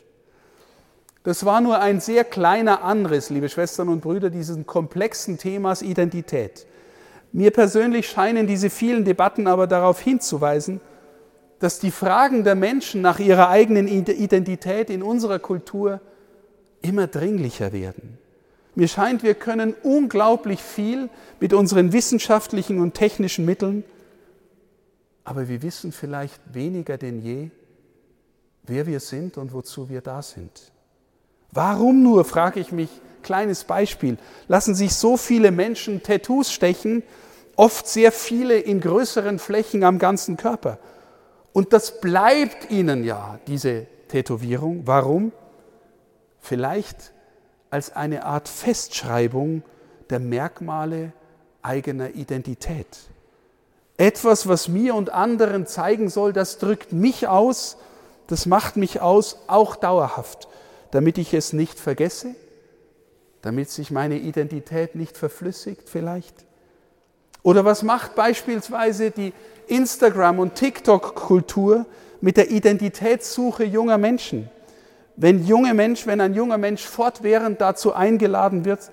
Das 1.25 1.45
war 1.45 1.61
nur 1.61 1.81
ein 1.81 2.01
sehr 2.01 2.25
kleiner 2.25 2.83
Anriss, 2.83 3.29
liebe 3.29 3.51
Schwestern 3.51 3.91
und 3.91 4.01
Brüder, 4.01 4.31
dieses 4.31 4.57
komplexen 4.67 5.37
Themas 5.37 5.83
Identität. 5.83 6.67
Mir 7.33 7.51
persönlich 7.51 8.09
scheinen 8.09 8.47
diese 8.47 8.71
vielen 8.71 9.05
Debatten 9.05 9.47
aber 9.47 9.67
darauf 9.67 10.01
hinzuweisen, 10.01 10.81
dass 11.59 11.79
die 11.79 11.91
Fragen 11.91 12.45
der 12.45 12.55
Menschen 12.55 13.01
nach 13.03 13.19
ihrer 13.19 13.49
eigenen 13.49 13.89
Identität 13.89 14.91
in 14.91 15.03
unserer 15.03 15.39
Kultur 15.39 16.01
immer 16.83 17.07
dringlicher 17.07 17.73
werden. 17.73 18.19
Mir 18.75 18.87
scheint, 18.87 19.25
wir 19.25 19.35
können 19.35 19.75
unglaublich 19.83 20.63
viel 20.63 21.11
mit 21.41 21.53
unseren 21.53 21.93
wissenschaftlichen 21.93 22.81
und 22.81 22.95
technischen 22.95 23.45
Mitteln, 23.45 23.83
aber 25.25 25.49
wir 25.49 25.63
wissen 25.63 25.91
vielleicht 25.91 26.41
weniger 26.55 26.97
denn 26.97 27.21
je, 27.21 27.51
wer 28.63 28.87
wir 28.87 29.01
sind 29.01 29.37
und 29.37 29.53
wozu 29.53 29.89
wir 29.89 30.01
da 30.01 30.23
sind. 30.23 30.73
Warum 31.51 32.03
nur, 32.03 32.25
frage 32.25 32.61
ich 32.61 32.71
mich, 32.71 32.89
kleines 33.29 33.65
Beispiel, 33.65 34.17
lassen 34.49 34.75
sich 34.75 34.95
so 34.95 35.19
viele 35.19 35.51
Menschen 35.51 36.03
Tattoos 36.03 36.51
stechen, 36.51 37.03
oft 37.57 37.87
sehr 37.87 38.11
viele 38.11 38.59
in 38.59 38.81
größeren 38.81 39.39
Flächen 39.39 39.85
am 39.85 39.99
ganzen 39.99 40.39
Körper. 40.39 40.79
Und 41.53 41.75
das 41.75 42.01
bleibt 42.01 42.71
ihnen 42.71 43.05
ja, 43.05 43.39
diese 43.47 43.87
Tätowierung. 44.09 44.87
Warum? 44.87 45.33
Vielleicht 46.41 47.13
als 47.69 47.95
eine 47.95 48.25
Art 48.25 48.49
Festschreibung 48.49 49.63
der 50.09 50.21
Merkmale 50.21 51.13
eigener 51.61 52.15
Identität. 52.15 52.87
Etwas, 53.99 54.49
was 54.49 54.69
mir 54.69 54.95
und 54.95 55.13
anderen 55.13 55.67
zeigen 55.67 56.09
soll, 56.09 56.33
das 56.33 56.57
drückt 56.57 56.95
mich 56.95 57.29
aus, 57.29 57.77
das 58.27 58.47
macht 58.47 58.79
mich 58.79 59.03
aus, 59.03 59.37
auch 59.49 59.77
dauerhaft, 59.77 60.49
damit 60.93 61.19
ich 61.19 61.35
es 61.35 61.53
nicht 61.53 61.79
vergesse, 61.79 62.35
damit 63.43 63.71
sich 63.71 63.91
meine 63.91 64.19
Identität 64.19 64.95
nicht 64.95 65.17
verflüssigt 65.17 65.89
vielleicht. 65.89 66.45
Oder 67.43 67.65
was 67.65 67.83
macht 67.83 68.15
beispielsweise 68.15 69.11
die 69.11 69.33
Instagram- 69.69 70.39
und 70.39 70.55
TikTok-Kultur 70.55 71.87
mit 72.21 72.37
der 72.37 72.51
Identitätssuche 72.51 73.65
junger 73.65 73.99
Menschen? 73.99 74.51
Wenn, 75.17 75.45
junge 75.45 75.75
Mensch, 75.75 76.07
wenn 76.07 76.21
ein 76.21 76.35
junger 76.35 76.59
Mensch 76.59 76.85
fortwährend 76.85 77.61
dazu 77.61 77.93
eingeladen 77.93 78.65
wird, 78.65 78.91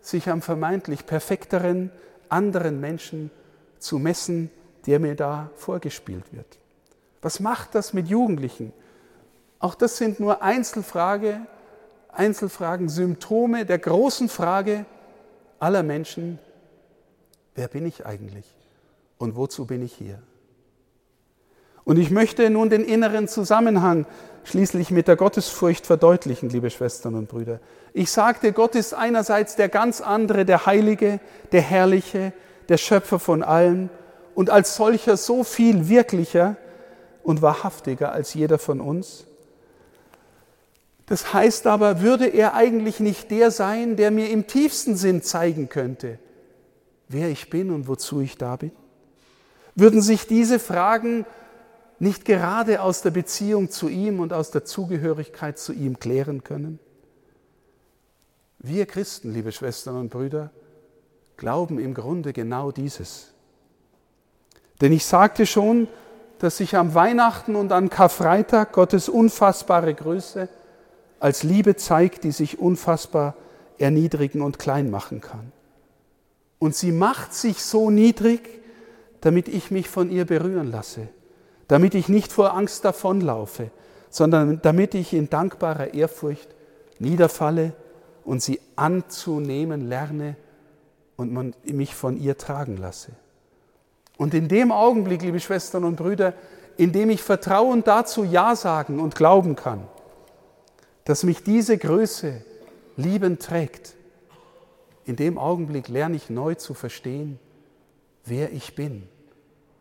sich 0.00 0.28
am 0.28 0.42
vermeintlich 0.42 1.06
perfekteren 1.06 1.90
anderen 2.28 2.80
Menschen 2.80 3.30
zu 3.78 3.98
messen, 3.98 4.50
der 4.86 4.98
mir 4.98 5.14
da 5.14 5.50
vorgespielt 5.56 6.24
wird. 6.32 6.58
Was 7.22 7.40
macht 7.40 7.74
das 7.74 7.92
mit 7.92 8.08
Jugendlichen? 8.08 8.72
Auch 9.58 9.74
das 9.74 9.98
sind 9.98 10.20
nur 10.20 10.42
Einzelfrage, 10.42 11.42
Einzelfragen, 12.12 12.88
Symptome 12.88 13.64
der 13.64 13.78
großen 13.78 14.28
Frage 14.28 14.84
aller 15.58 15.82
Menschen, 15.82 16.38
wer 17.54 17.68
bin 17.68 17.86
ich 17.86 18.06
eigentlich 18.06 18.46
und 19.18 19.36
wozu 19.36 19.66
bin 19.66 19.82
ich 19.82 19.92
hier? 19.92 20.22
Und 21.84 21.98
ich 21.98 22.10
möchte 22.10 22.48
nun 22.50 22.70
den 22.70 22.84
inneren 22.84 23.26
Zusammenhang 23.26 24.06
schließlich 24.44 24.90
mit 24.90 25.08
der 25.08 25.16
Gottesfurcht 25.16 25.86
verdeutlichen, 25.86 26.48
liebe 26.48 26.70
Schwestern 26.70 27.14
und 27.14 27.28
Brüder. 27.28 27.60
Ich 27.92 28.10
sagte, 28.10 28.52
Gott 28.52 28.74
ist 28.74 28.94
einerseits 28.94 29.56
der 29.56 29.68
ganz 29.68 30.00
andere, 30.00 30.44
der 30.44 30.66
Heilige, 30.66 31.20
der 31.52 31.62
Herrliche, 31.62 32.32
der 32.68 32.76
Schöpfer 32.76 33.18
von 33.18 33.42
allen 33.42 33.90
und 34.34 34.50
als 34.50 34.76
solcher 34.76 35.16
so 35.16 35.44
viel 35.44 35.88
wirklicher 35.88 36.56
und 37.22 37.42
wahrhaftiger 37.42 38.12
als 38.12 38.34
jeder 38.34 38.58
von 38.58 38.80
uns. 38.80 39.26
Das 41.10 41.34
heißt 41.34 41.66
aber, 41.66 42.02
würde 42.02 42.28
er 42.28 42.54
eigentlich 42.54 43.00
nicht 43.00 43.32
der 43.32 43.50
sein, 43.50 43.96
der 43.96 44.12
mir 44.12 44.30
im 44.30 44.46
tiefsten 44.46 44.94
Sinn 44.94 45.22
zeigen 45.22 45.68
könnte, 45.68 46.20
wer 47.08 47.28
ich 47.30 47.50
bin 47.50 47.72
und 47.72 47.88
wozu 47.88 48.20
ich 48.20 48.38
da 48.38 48.54
bin? 48.54 48.70
Würden 49.74 50.02
sich 50.02 50.28
diese 50.28 50.60
Fragen 50.60 51.26
nicht 51.98 52.24
gerade 52.24 52.80
aus 52.80 53.02
der 53.02 53.10
Beziehung 53.10 53.70
zu 53.70 53.88
ihm 53.88 54.20
und 54.20 54.32
aus 54.32 54.52
der 54.52 54.64
Zugehörigkeit 54.64 55.58
zu 55.58 55.72
ihm 55.72 55.98
klären 55.98 56.44
können? 56.44 56.78
Wir 58.60 58.86
Christen, 58.86 59.34
liebe 59.34 59.50
Schwestern 59.50 59.96
und 59.96 60.10
Brüder, 60.10 60.52
glauben 61.36 61.80
im 61.80 61.92
Grunde 61.92 62.32
genau 62.32 62.70
dieses. 62.70 63.32
Denn 64.80 64.92
ich 64.92 65.04
sagte 65.04 65.44
schon, 65.44 65.88
dass 66.38 66.58
sich 66.58 66.76
am 66.76 66.94
Weihnachten 66.94 67.56
und 67.56 67.72
an 67.72 67.90
Karfreitag 67.90 68.70
Gottes 68.70 69.08
unfassbare 69.08 69.92
Größe 69.92 70.48
als 71.20 71.42
Liebe 71.42 71.76
zeigt, 71.76 72.24
die 72.24 72.32
sich 72.32 72.58
unfassbar 72.58 73.34
erniedrigen 73.78 74.42
und 74.42 74.58
klein 74.58 74.90
machen 74.90 75.20
kann. 75.20 75.52
Und 76.58 76.74
sie 76.74 76.92
macht 76.92 77.32
sich 77.32 77.62
so 77.62 77.90
niedrig, 77.90 78.40
damit 79.20 79.48
ich 79.48 79.70
mich 79.70 79.88
von 79.88 80.10
ihr 80.10 80.24
berühren 80.24 80.70
lasse, 80.70 81.08
damit 81.68 81.94
ich 81.94 82.08
nicht 82.08 82.32
vor 82.32 82.54
Angst 82.54 82.84
davonlaufe, 82.84 83.70
sondern 84.08 84.60
damit 84.62 84.94
ich 84.94 85.12
in 85.12 85.30
dankbarer 85.30 85.94
Ehrfurcht 85.94 86.48
niederfalle 86.98 87.72
und 88.24 88.42
sie 88.42 88.60
anzunehmen 88.76 89.88
lerne 89.88 90.36
und 91.16 91.54
mich 91.64 91.94
von 91.94 92.18
ihr 92.18 92.36
tragen 92.36 92.76
lasse. 92.76 93.12
Und 94.16 94.34
in 94.34 94.48
dem 94.48 94.72
Augenblick, 94.72 95.22
liebe 95.22 95.40
Schwestern 95.40 95.84
und 95.84 95.96
Brüder, 95.96 96.34
in 96.76 96.92
dem 96.92 97.10
ich 97.10 97.22
Vertrauen 97.22 97.84
dazu 97.84 98.24
Ja 98.24 98.56
sagen 98.56 99.00
und 99.00 99.14
glauben 99.14 99.54
kann, 99.56 99.86
dass 101.10 101.24
mich 101.24 101.42
diese 101.42 101.76
Größe 101.76 102.40
liebend 102.96 103.42
trägt, 103.42 103.94
in 105.04 105.16
dem 105.16 105.38
Augenblick 105.38 105.88
lerne 105.88 106.14
ich 106.14 106.30
neu 106.30 106.54
zu 106.54 106.72
verstehen, 106.72 107.40
wer 108.24 108.52
ich 108.52 108.76
bin 108.76 109.08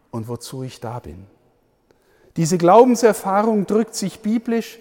und 0.09 0.27
wozu 0.27 0.63
ich 0.63 0.79
da 0.79 0.97
bin. 0.97 1.27
Diese 2.35 2.57
Glaubenserfahrung 2.57 3.67
drückt 3.67 3.93
sich 3.93 4.21
biblisch 4.21 4.79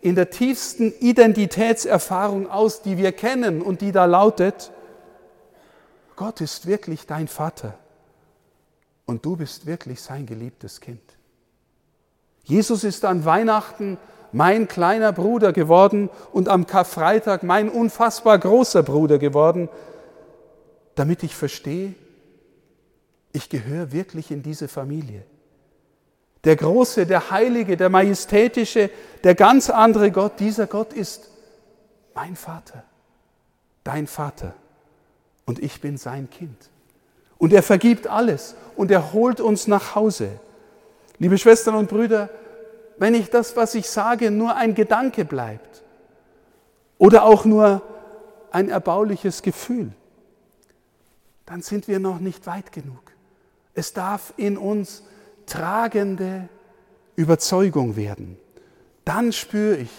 in 0.00 0.16
der 0.16 0.30
tiefsten 0.30 0.92
Identitätserfahrung 0.98 2.50
aus, 2.50 2.82
die 2.82 2.98
wir 2.98 3.12
kennen 3.12 3.62
und 3.62 3.80
die 3.80 3.92
da 3.92 4.06
lautet, 4.06 4.72
Gott 6.16 6.40
ist 6.40 6.66
wirklich 6.66 7.06
dein 7.06 7.28
Vater 7.28 7.78
und 9.06 9.24
du 9.24 9.36
bist 9.36 9.66
wirklich 9.66 10.02
sein 10.02 10.26
geliebtes 10.26 10.80
Kind. 10.80 11.02
Jesus 12.42 12.82
ist 12.82 13.04
an 13.04 13.24
Weihnachten 13.24 13.96
mein 14.34 14.66
kleiner 14.66 15.12
Bruder 15.12 15.52
geworden 15.52 16.10
und 16.32 16.48
am 16.48 16.66
Karfreitag 16.66 17.44
mein 17.44 17.68
unfassbar 17.68 18.36
großer 18.36 18.82
Bruder 18.82 19.18
geworden, 19.18 19.68
damit 20.96 21.22
ich 21.22 21.36
verstehe, 21.36 21.94
ich 23.32 23.48
gehöre 23.48 23.92
wirklich 23.92 24.32
in 24.32 24.42
diese 24.42 24.66
Familie. 24.66 25.22
Der 26.42 26.56
große, 26.56 27.06
der 27.06 27.30
heilige, 27.30 27.76
der 27.76 27.90
majestätische, 27.90 28.90
der 29.22 29.36
ganz 29.36 29.70
andere 29.70 30.10
Gott, 30.10 30.40
dieser 30.40 30.66
Gott 30.66 30.92
ist 30.92 31.30
mein 32.12 32.34
Vater, 32.34 32.82
dein 33.84 34.08
Vater 34.08 34.52
und 35.46 35.60
ich 35.60 35.80
bin 35.80 35.96
sein 35.96 36.28
Kind. 36.28 36.70
Und 37.38 37.52
er 37.52 37.62
vergibt 37.62 38.08
alles 38.08 38.56
und 38.74 38.90
er 38.90 39.12
holt 39.12 39.40
uns 39.40 39.68
nach 39.68 39.94
Hause. 39.94 40.28
Liebe 41.18 41.38
Schwestern 41.38 41.76
und 41.76 41.88
Brüder, 41.88 42.30
wenn 42.98 43.14
ich 43.14 43.30
das, 43.30 43.56
was 43.56 43.74
ich 43.74 43.88
sage, 43.88 44.30
nur 44.30 44.56
ein 44.56 44.74
Gedanke 44.74 45.24
bleibt 45.24 45.82
oder 46.98 47.24
auch 47.24 47.44
nur 47.44 47.82
ein 48.50 48.68
erbauliches 48.68 49.42
Gefühl, 49.42 49.92
dann 51.46 51.62
sind 51.62 51.88
wir 51.88 51.98
noch 51.98 52.20
nicht 52.20 52.46
weit 52.46 52.72
genug. 52.72 53.12
Es 53.74 53.92
darf 53.92 54.32
in 54.36 54.56
uns 54.56 55.02
tragende 55.46 56.48
Überzeugung 57.16 57.96
werden. 57.96 58.38
Dann 59.04 59.32
spüre 59.32 59.76
ich, 59.76 59.90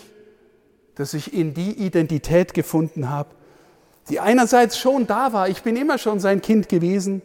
dass 0.96 1.14
ich 1.14 1.34
in 1.34 1.54
die 1.54 1.72
Identität 1.72 2.54
gefunden 2.54 3.10
habe, 3.10 3.30
die 4.10 4.20
einerseits 4.20 4.78
schon 4.78 5.08
da 5.08 5.34
war, 5.34 5.50
ich 5.50 5.62
bin 5.62 5.76
immer 5.76 5.98
schon 5.98 6.20
sein 6.20 6.42
Kind 6.42 6.70
gewesen, 6.70 7.22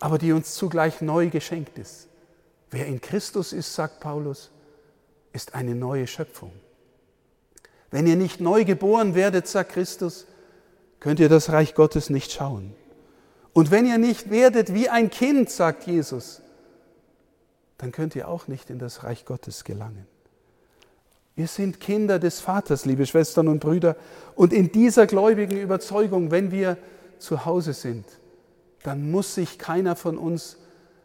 aber 0.00 0.18
die 0.18 0.32
uns 0.32 0.54
zugleich 0.54 1.00
neu 1.00 1.30
geschenkt 1.30 1.78
ist. 1.78 2.08
Wer 2.70 2.86
in 2.86 3.00
Christus 3.00 3.52
ist, 3.52 3.74
sagt 3.74 4.00
Paulus, 4.00 4.50
ist 5.36 5.54
eine 5.54 5.74
neue 5.74 6.06
Schöpfung. 6.06 6.50
Wenn 7.90 8.06
ihr 8.06 8.16
nicht 8.16 8.40
neu 8.40 8.64
geboren 8.64 9.14
werdet, 9.14 9.46
sagt 9.46 9.72
Christus, 9.72 10.26
könnt 10.98 11.20
ihr 11.20 11.28
das 11.28 11.52
Reich 11.52 11.74
Gottes 11.74 12.10
nicht 12.10 12.32
schauen. 12.32 12.74
Und 13.52 13.70
wenn 13.70 13.86
ihr 13.86 13.98
nicht 13.98 14.30
werdet 14.30 14.74
wie 14.74 14.88
ein 14.88 15.10
Kind, 15.10 15.50
sagt 15.50 15.86
Jesus, 15.86 16.40
dann 17.78 17.92
könnt 17.92 18.16
ihr 18.16 18.28
auch 18.28 18.48
nicht 18.48 18.70
in 18.70 18.78
das 18.78 19.04
Reich 19.04 19.26
Gottes 19.26 19.64
gelangen. 19.64 20.06
Wir 21.36 21.48
sind 21.48 21.80
Kinder 21.80 22.18
des 22.18 22.40
Vaters, 22.40 22.86
liebe 22.86 23.04
Schwestern 23.04 23.48
und 23.48 23.60
Brüder. 23.60 23.96
Und 24.34 24.54
in 24.54 24.72
dieser 24.72 25.06
gläubigen 25.06 25.58
Überzeugung, 25.58 26.30
wenn 26.30 26.50
wir 26.50 26.78
zu 27.18 27.44
Hause 27.44 27.74
sind, 27.74 28.06
dann 28.82 29.10
muss 29.10 29.34
sich 29.34 29.58
keiner 29.58 29.96
von 29.96 30.16
uns 30.16 30.56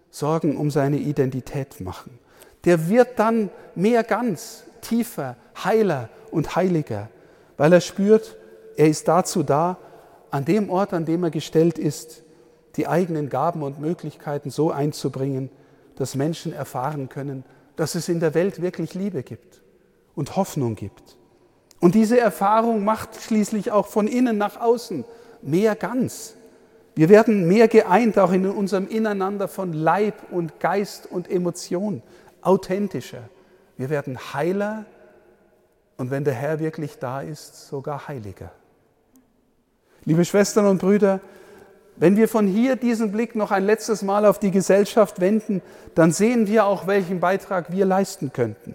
Sorgen 0.10 0.56
um 0.56 0.72
seine 0.72 1.00
Identität 1.00 1.82
machen. 1.82 2.18
Der 2.66 2.90
wird 2.90 3.18
dann 3.20 3.50
mehr 3.76 4.04
ganz, 4.04 4.64
tiefer, 4.82 5.36
heiler 5.64 6.10
und 6.32 6.56
heiliger, 6.56 7.10
weil 7.58 7.74
er 7.74 7.82
spürt, 7.82 8.38
er 8.76 8.88
ist 8.88 9.08
dazu 9.08 9.44
da, 9.44 9.78
an 10.32 10.46
dem 10.46 10.70
Ort, 10.70 10.94
an 10.94 11.06
dem 11.06 11.24
er 11.24 11.32
gestellt 11.32 11.78
ist, 11.78 12.24
die 12.76 12.88
eigenen 12.88 13.30
Gaben 13.30 13.64
und 13.64 13.80
Möglichkeiten 13.80 14.50
so 14.50 14.72
einzubringen, 14.72 15.50
dass 15.96 16.16
Menschen 16.16 16.54
erfahren 16.54 17.10
können, 17.10 17.44
dass 17.76 17.96
es 17.96 18.10
in 18.10 18.20
der 18.20 18.34
Welt 18.34 18.62
wirklich 18.62 18.94
Liebe 18.94 19.24
gibt 19.24 19.62
und 20.16 20.36
Hoffnung 20.36 20.76
gibt. 20.76 21.18
Und 21.80 21.96
diese 21.96 22.20
Erfahrung 22.20 22.84
macht 22.84 23.16
schließlich 23.20 23.72
auch 23.72 23.88
von 23.88 24.08
innen 24.08 24.38
nach 24.38 24.60
außen 24.60 25.04
mehr 25.42 25.76
ganz. 25.76 26.36
Wir 26.96 27.10
werden 27.10 27.48
mehr 27.48 27.68
geeint, 27.68 28.20
auch 28.20 28.32
in 28.32 28.46
unserem 28.46 28.88
Ineinander 28.88 29.48
von 29.48 29.74
Leib 29.74 30.32
und 30.32 30.60
Geist 30.60 31.08
und 31.10 31.30
Emotion, 31.30 32.04
authentischer. 32.42 33.30
Wir 33.78 33.90
werden 33.90 34.34
heiler 34.34 34.86
und 35.98 36.12
wenn 36.12 36.24
der 36.24 36.34
Herr 36.34 36.60
wirklich 36.60 36.98
da 36.98 37.22
ist, 37.22 37.68
sogar 37.68 38.08
heiliger. 38.08 38.52
Liebe 40.04 40.26
Schwestern 40.26 40.66
und 40.66 40.80
Brüder, 40.80 41.20
wenn 41.96 42.18
wir 42.18 42.28
von 42.28 42.48
hier 42.48 42.76
diesen 42.76 43.12
Blick 43.12 43.36
noch 43.36 43.52
ein 43.52 43.64
letztes 43.64 44.02
Mal 44.02 44.26
auf 44.26 44.40
die 44.40 44.50
Gesellschaft 44.50 45.22
wenden, 45.22 45.62
dann 45.94 46.12
sehen 46.12 46.48
wir 46.48 46.66
auch, 46.66 46.88
welchen 46.88 47.20
Beitrag 47.20 47.72
wir 47.72 47.86
leisten 47.86 48.34
könnten. 48.34 48.74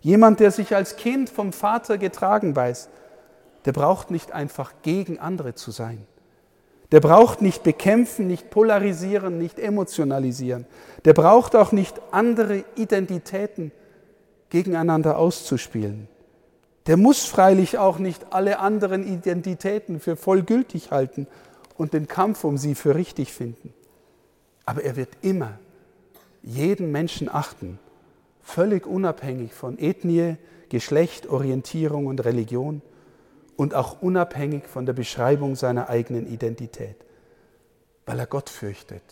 Jemand, 0.00 0.40
der 0.40 0.50
sich 0.50 0.74
als 0.74 0.96
Kind 0.96 1.30
vom 1.30 1.52
Vater 1.52 1.98
getragen 1.98 2.56
weiß, 2.56 2.88
der 3.64 3.72
braucht 3.72 4.10
nicht 4.10 4.32
einfach 4.32 4.72
gegen 4.82 5.20
andere 5.20 5.54
zu 5.54 5.70
sein. 5.70 6.04
Der 6.90 7.00
braucht 7.00 7.42
nicht 7.42 7.62
bekämpfen, 7.62 8.28
nicht 8.28 8.50
polarisieren, 8.50 9.38
nicht 9.38 9.58
emotionalisieren. 9.58 10.66
Der 11.04 11.12
braucht 11.12 11.54
auch 11.54 11.72
nicht 11.72 12.00
andere 12.12 12.64
Identitäten 12.76 13.72
gegeneinander 14.48 15.18
auszuspielen. 15.18 16.08
Der 16.86 16.96
muss 16.96 17.26
freilich 17.26 17.76
auch 17.76 17.98
nicht 17.98 18.32
alle 18.32 18.58
anderen 18.60 19.06
Identitäten 19.06 20.00
für 20.00 20.16
vollgültig 20.16 20.90
halten 20.90 21.26
und 21.76 21.92
den 21.92 22.08
Kampf 22.08 22.44
um 22.44 22.56
sie 22.56 22.74
für 22.74 22.94
richtig 22.94 23.34
finden. 23.34 23.74
Aber 24.64 24.82
er 24.82 24.96
wird 24.96 25.10
immer 25.20 25.58
jeden 26.42 26.90
Menschen 26.90 27.28
achten, 27.28 27.78
völlig 28.42 28.86
unabhängig 28.86 29.52
von 29.52 29.78
Ethnie, 29.78 30.36
Geschlecht, 30.70 31.26
Orientierung 31.28 32.06
und 32.06 32.24
Religion 32.24 32.80
und 33.58 33.74
auch 33.74 34.00
unabhängig 34.00 34.68
von 34.68 34.86
der 34.86 34.92
Beschreibung 34.92 35.56
seiner 35.56 35.90
eigenen 35.90 36.28
Identität, 36.32 36.94
weil 38.06 38.20
er 38.20 38.26
Gott 38.26 38.48
fürchtet, 38.48 39.02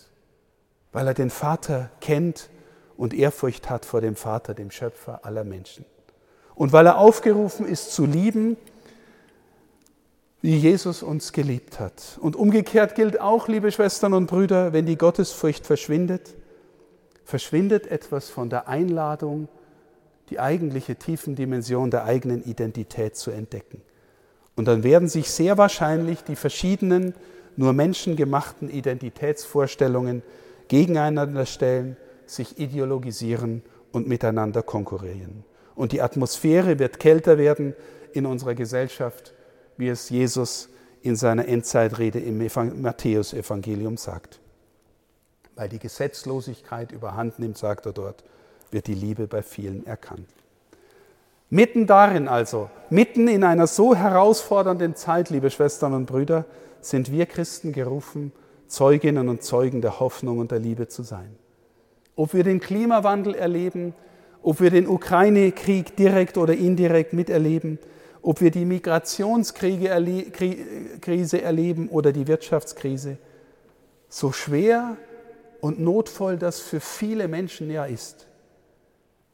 weil 0.92 1.08
er 1.08 1.14
den 1.14 1.30
Vater 1.30 1.90
kennt 2.00 2.48
und 2.96 3.12
Ehrfurcht 3.12 3.68
hat 3.68 3.84
vor 3.84 4.00
dem 4.00 4.14
Vater, 4.14 4.54
dem 4.54 4.70
Schöpfer 4.70 5.24
aller 5.24 5.42
Menschen. 5.42 5.84
Und 6.54 6.72
weil 6.72 6.86
er 6.86 6.98
aufgerufen 6.98 7.66
ist 7.66 7.92
zu 7.92 8.06
lieben, 8.06 8.56
wie 10.42 10.56
Jesus 10.56 11.02
uns 11.02 11.32
geliebt 11.32 11.80
hat. 11.80 12.16
Und 12.20 12.36
umgekehrt 12.36 12.94
gilt 12.94 13.20
auch, 13.20 13.48
liebe 13.48 13.72
Schwestern 13.72 14.14
und 14.14 14.26
Brüder, 14.28 14.72
wenn 14.72 14.86
die 14.86 14.96
Gottesfurcht 14.96 15.66
verschwindet, 15.66 16.36
verschwindet 17.24 17.88
etwas 17.88 18.30
von 18.30 18.48
der 18.48 18.68
Einladung, 18.68 19.48
die 20.30 20.38
eigentliche 20.38 20.94
tiefen 20.94 21.34
Dimension 21.34 21.90
der 21.90 22.04
eigenen 22.04 22.44
Identität 22.44 23.16
zu 23.16 23.32
entdecken. 23.32 23.82
Und 24.56 24.66
dann 24.66 24.82
werden 24.82 25.08
sich 25.08 25.30
sehr 25.30 25.58
wahrscheinlich 25.58 26.24
die 26.24 26.36
verschiedenen, 26.36 27.14
nur 27.56 27.72
menschengemachten 27.72 28.68
Identitätsvorstellungen 28.68 30.22
gegeneinander 30.68 31.46
stellen, 31.46 31.96
sich 32.26 32.58
ideologisieren 32.58 33.62
und 33.92 34.08
miteinander 34.08 34.62
konkurrieren. 34.62 35.44
Und 35.74 35.92
die 35.92 36.02
Atmosphäre 36.02 36.78
wird 36.78 36.98
kälter 36.98 37.38
werden 37.38 37.74
in 38.12 38.26
unserer 38.26 38.54
Gesellschaft, 38.54 39.34
wie 39.76 39.88
es 39.88 40.08
Jesus 40.08 40.70
in 41.02 41.16
seiner 41.16 41.46
Endzeitrede 41.46 42.18
im 42.18 42.38
Matthäusevangelium 42.38 43.96
sagt. 43.96 44.40
Weil 45.54 45.68
die 45.68 45.78
Gesetzlosigkeit 45.78 46.92
überhand 46.92 47.38
nimmt, 47.38 47.58
sagt 47.58 47.86
er 47.86 47.92
dort, 47.92 48.24
wird 48.70 48.86
die 48.86 48.94
Liebe 48.94 49.26
bei 49.26 49.42
vielen 49.42 49.86
erkannt. 49.86 50.28
Mitten 51.48 51.86
darin 51.86 52.26
also, 52.26 52.70
mitten 52.90 53.28
in 53.28 53.44
einer 53.44 53.68
so 53.68 53.94
herausfordernden 53.94 54.96
Zeit, 54.96 55.30
liebe 55.30 55.50
Schwestern 55.50 55.94
und 55.94 56.06
Brüder, 56.06 56.44
sind 56.80 57.12
wir 57.12 57.26
Christen 57.26 57.72
gerufen, 57.72 58.32
Zeuginnen 58.66 59.28
und 59.28 59.44
Zeugen 59.44 59.80
der 59.80 60.00
Hoffnung 60.00 60.38
und 60.38 60.50
der 60.50 60.58
Liebe 60.58 60.88
zu 60.88 61.04
sein. 61.04 61.36
Ob 62.16 62.34
wir 62.34 62.42
den 62.42 62.58
Klimawandel 62.58 63.34
erleben, 63.34 63.94
ob 64.42 64.60
wir 64.60 64.70
den 64.70 64.88
Ukraine-Krieg 64.88 65.96
direkt 65.96 66.36
oder 66.36 66.54
indirekt 66.54 67.12
miterleben, 67.12 67.78
ob 68.22 68.40
wir 68.40 68.50
die 68.50 68.64
Migrationskrise 68.64 69.88
erleben 71.42 71.88
oder 71.88 72.10
die 72.10 72.26
Wirtschaftskrise, 72.26 73.18
so 74.08 74.32
schwer 74.32 74.96
und 75.60 75.78
notvoll 75.78 76.38
das 76.38 76.58
für 76.58 76.80
viele 76.80 77.28
Menschen 77.28 77.70
ja 77.70 77.84
ist. 77.84 78.26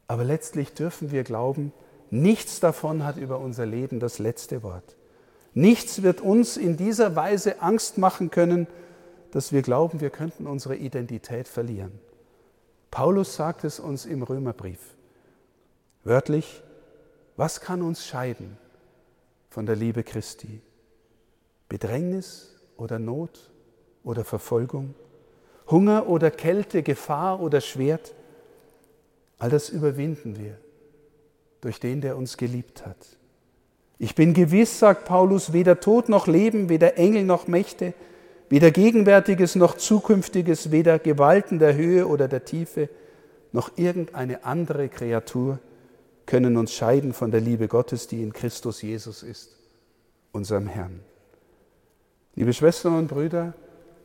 Aber 0.07 0.23
letztlich 0.23 0.73
dürfen 0.73 1.11
wir 1.11 1.23
glauben, 1.23 1.73
nichts 2.13 2.59
davon 2.59 3.03
hat 3.03 3.17
über 3.17 3.39
unser 3.39 3.65
Leben 3.65 3.99
das 3.99 4.19
letzte 4.19 4.61
Wort. 4.61 4.95
Nichts 5.55 6.03
wird 6.03 6.21
uns 6.21 6.57
in 6.57 6.77
dieser 6.77 7.15
Weise 7.15 7.61
Angst 7.61 7.97
machen 7.97 8.29
können, 8.29 8.67
dass 9.31 9.51
wir 9.51 9.63
glauben, 9.63 9.99
wir 9.99 10.11
könnten 10.11 10.45
unsere 10.45 10.75
Identität 10.75 11.47
verlieren. 11.47 11.99
Paulus 12.91 13.35
sagt 13.35 13.63
es 13.63 13.79
uns 13.79 14.05
im 14.05 14.21
Römerbrief. 14.21 14.79
Wörtlich, 16.03 16.61
was 17.35 17.61
kann 17.61 17.81
uns 17.81 18.05
scheiden 18.05 18.57
von 19.49 19.65
der 19.65 19.75
Liebe 19.75 20.03
Christi? 20.03 20.61
Bedrängnis 21.67 22.55
oder 22.77 22.99
Not 22.99 23.51
oder 24.03 24.23
Verfolgung? 24.23 24.93
Hunger 25.67 26.07
oder 26.07 26.29
Kälte, 26.29 26.83
Gefahr 26.83 27.39
oder 27.39 27.59
Schwert? 27.59 28.13
All 29.39 29.49
das 29.49 29.69
überwinden 29.69 30.37
wir 30.37 30.59
durch 31.63 31.79
den, 31.79 32.01
der 32.01 32.17
uns 32.17 32.37
geliebt 32.37 32.85
hat. 32.85 32.97
Ich 33.99 34.15
bin 34.15 34.33
gewiss, 34.33 34.79
sagt 34.79 35.05
Paulus, 35.05 35.53
weder 35.53 35.79
Tod 35.79 36.09
noch 36.09 36.27
Leben, 36.27 36.69
weder 36.69 36.97
Engel 36.97 37.23
noch 37.23 37.47
Mächte, 37.47 37.93
Weder 38.53 38.69
Gegenwärtiges 38.69 39.55
noch 39.55 39.77
Zukünftiges, 39.77 40.69
weder 40.69 40.99
Gewalten 40.99 41.57
der 41.57 41.75
Höhe 41.75 42.07
oder 42.07 42.27
der 42.27 42.45
Tiefe, 42.45 42.87
noch 43.51 43.71
irgendeine 43.77 44.45
andere 44.45 44.89
Kreatur 44.89 45.57
können 46.27 46.55
uns 46.55 46.71
scheiden 46.71 47.13
von 47.13 47.31
der 47.31 47.41
Liebe 47.41 47.67
Gottes, 47.67 48.07
die 48.07 48.21
in 48.21 48.31
Christus 48.31 48.83
Jesus 48.83 49.23
ist, 49.23 49.55
unserem 50.33 50.67
Herrn. 50.67 50.99
Liebe 52.35 52.53
Schwestern 52.53 52.95
und 52.95 53.07
Brüder, 53.07 53.55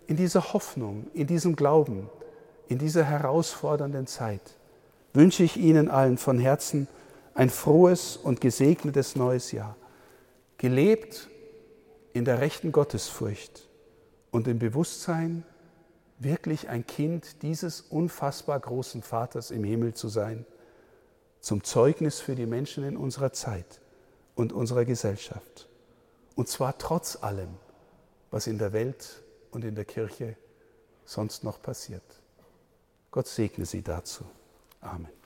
in 0.07 0.17
dieser 0.17 0.55
Hoffnung, 0.55 1.09
in 1.13 1.27
diesem 1.27 1.55
Glauben, 1.55 2.09
in 2.69 2.79
dieser 2.79 3.05
herausfordernden 3.05 4.07
Zeit 4.07 4.57
wünsche 5.13 5.43
ich 5.43 5.59
Ihnen 5.59 5.91
allen 5.91 6.17
von 6.17 6.39
Herzen 6.39 6.89
ein 7.39 7.51
frohes 7.51 8.17
und 8.17 8.41
gesegnetes 8.41 9.15
neues 9.15 9.53
Jahr, 9.53 9.77
gelebt 10.57 11.29
in 12.13 12.25
der 12.25 12.41
rechten 12.41 12.73
Gottesfurcht 12.73 13.69
und 14.33 14.49
im 14.49 14.59
Bewusstsein, 14.59 15.45
wirklich 16.19 16.69
ein 16.69 16.85
Kind 16.85 17.43
dieses 17.43 17.81
unfassbar 17.81 18.59
großen 18.59 19.03
Vaters 19.03 19.53
im 19.53 19.63
Himmel 19.63 19.95
zu 19.95 20.09
sein, 20.09 20.47
zum 21.39 21.63
Zeugnis 21.63 22.19
für 22.19 22.35
die 22.35 22.47
Menschen 22.47 22.83
in 22.83 22.97
unserer 22.97 23.33
Zeit 23.33 23.81
und 24.35 24.53
unserer 24.53 24.85
Gesellschaft. 24.85 25.69
Und 26.35 26.49
zwar 26.49 26.77
trotz 26.77 27.23
allem, 27.23 27.55
was 28.33 28.49
in 28.49 28.59
der 28.59 28.73
Welt 28.73 29.23
und 29.53 29.65
in 29.65 29.77
der 29.77 29.85
Kirche 29.85 30.37
sonst 31.05 31.45
noch 31.45 31.63
passiert. 31.63 32.03
Gott 33.13 33.29
segne 33.29 33.65
Sie 33.65 33.83
dazu. 33.83 34.25
Amen. 34.81 35.18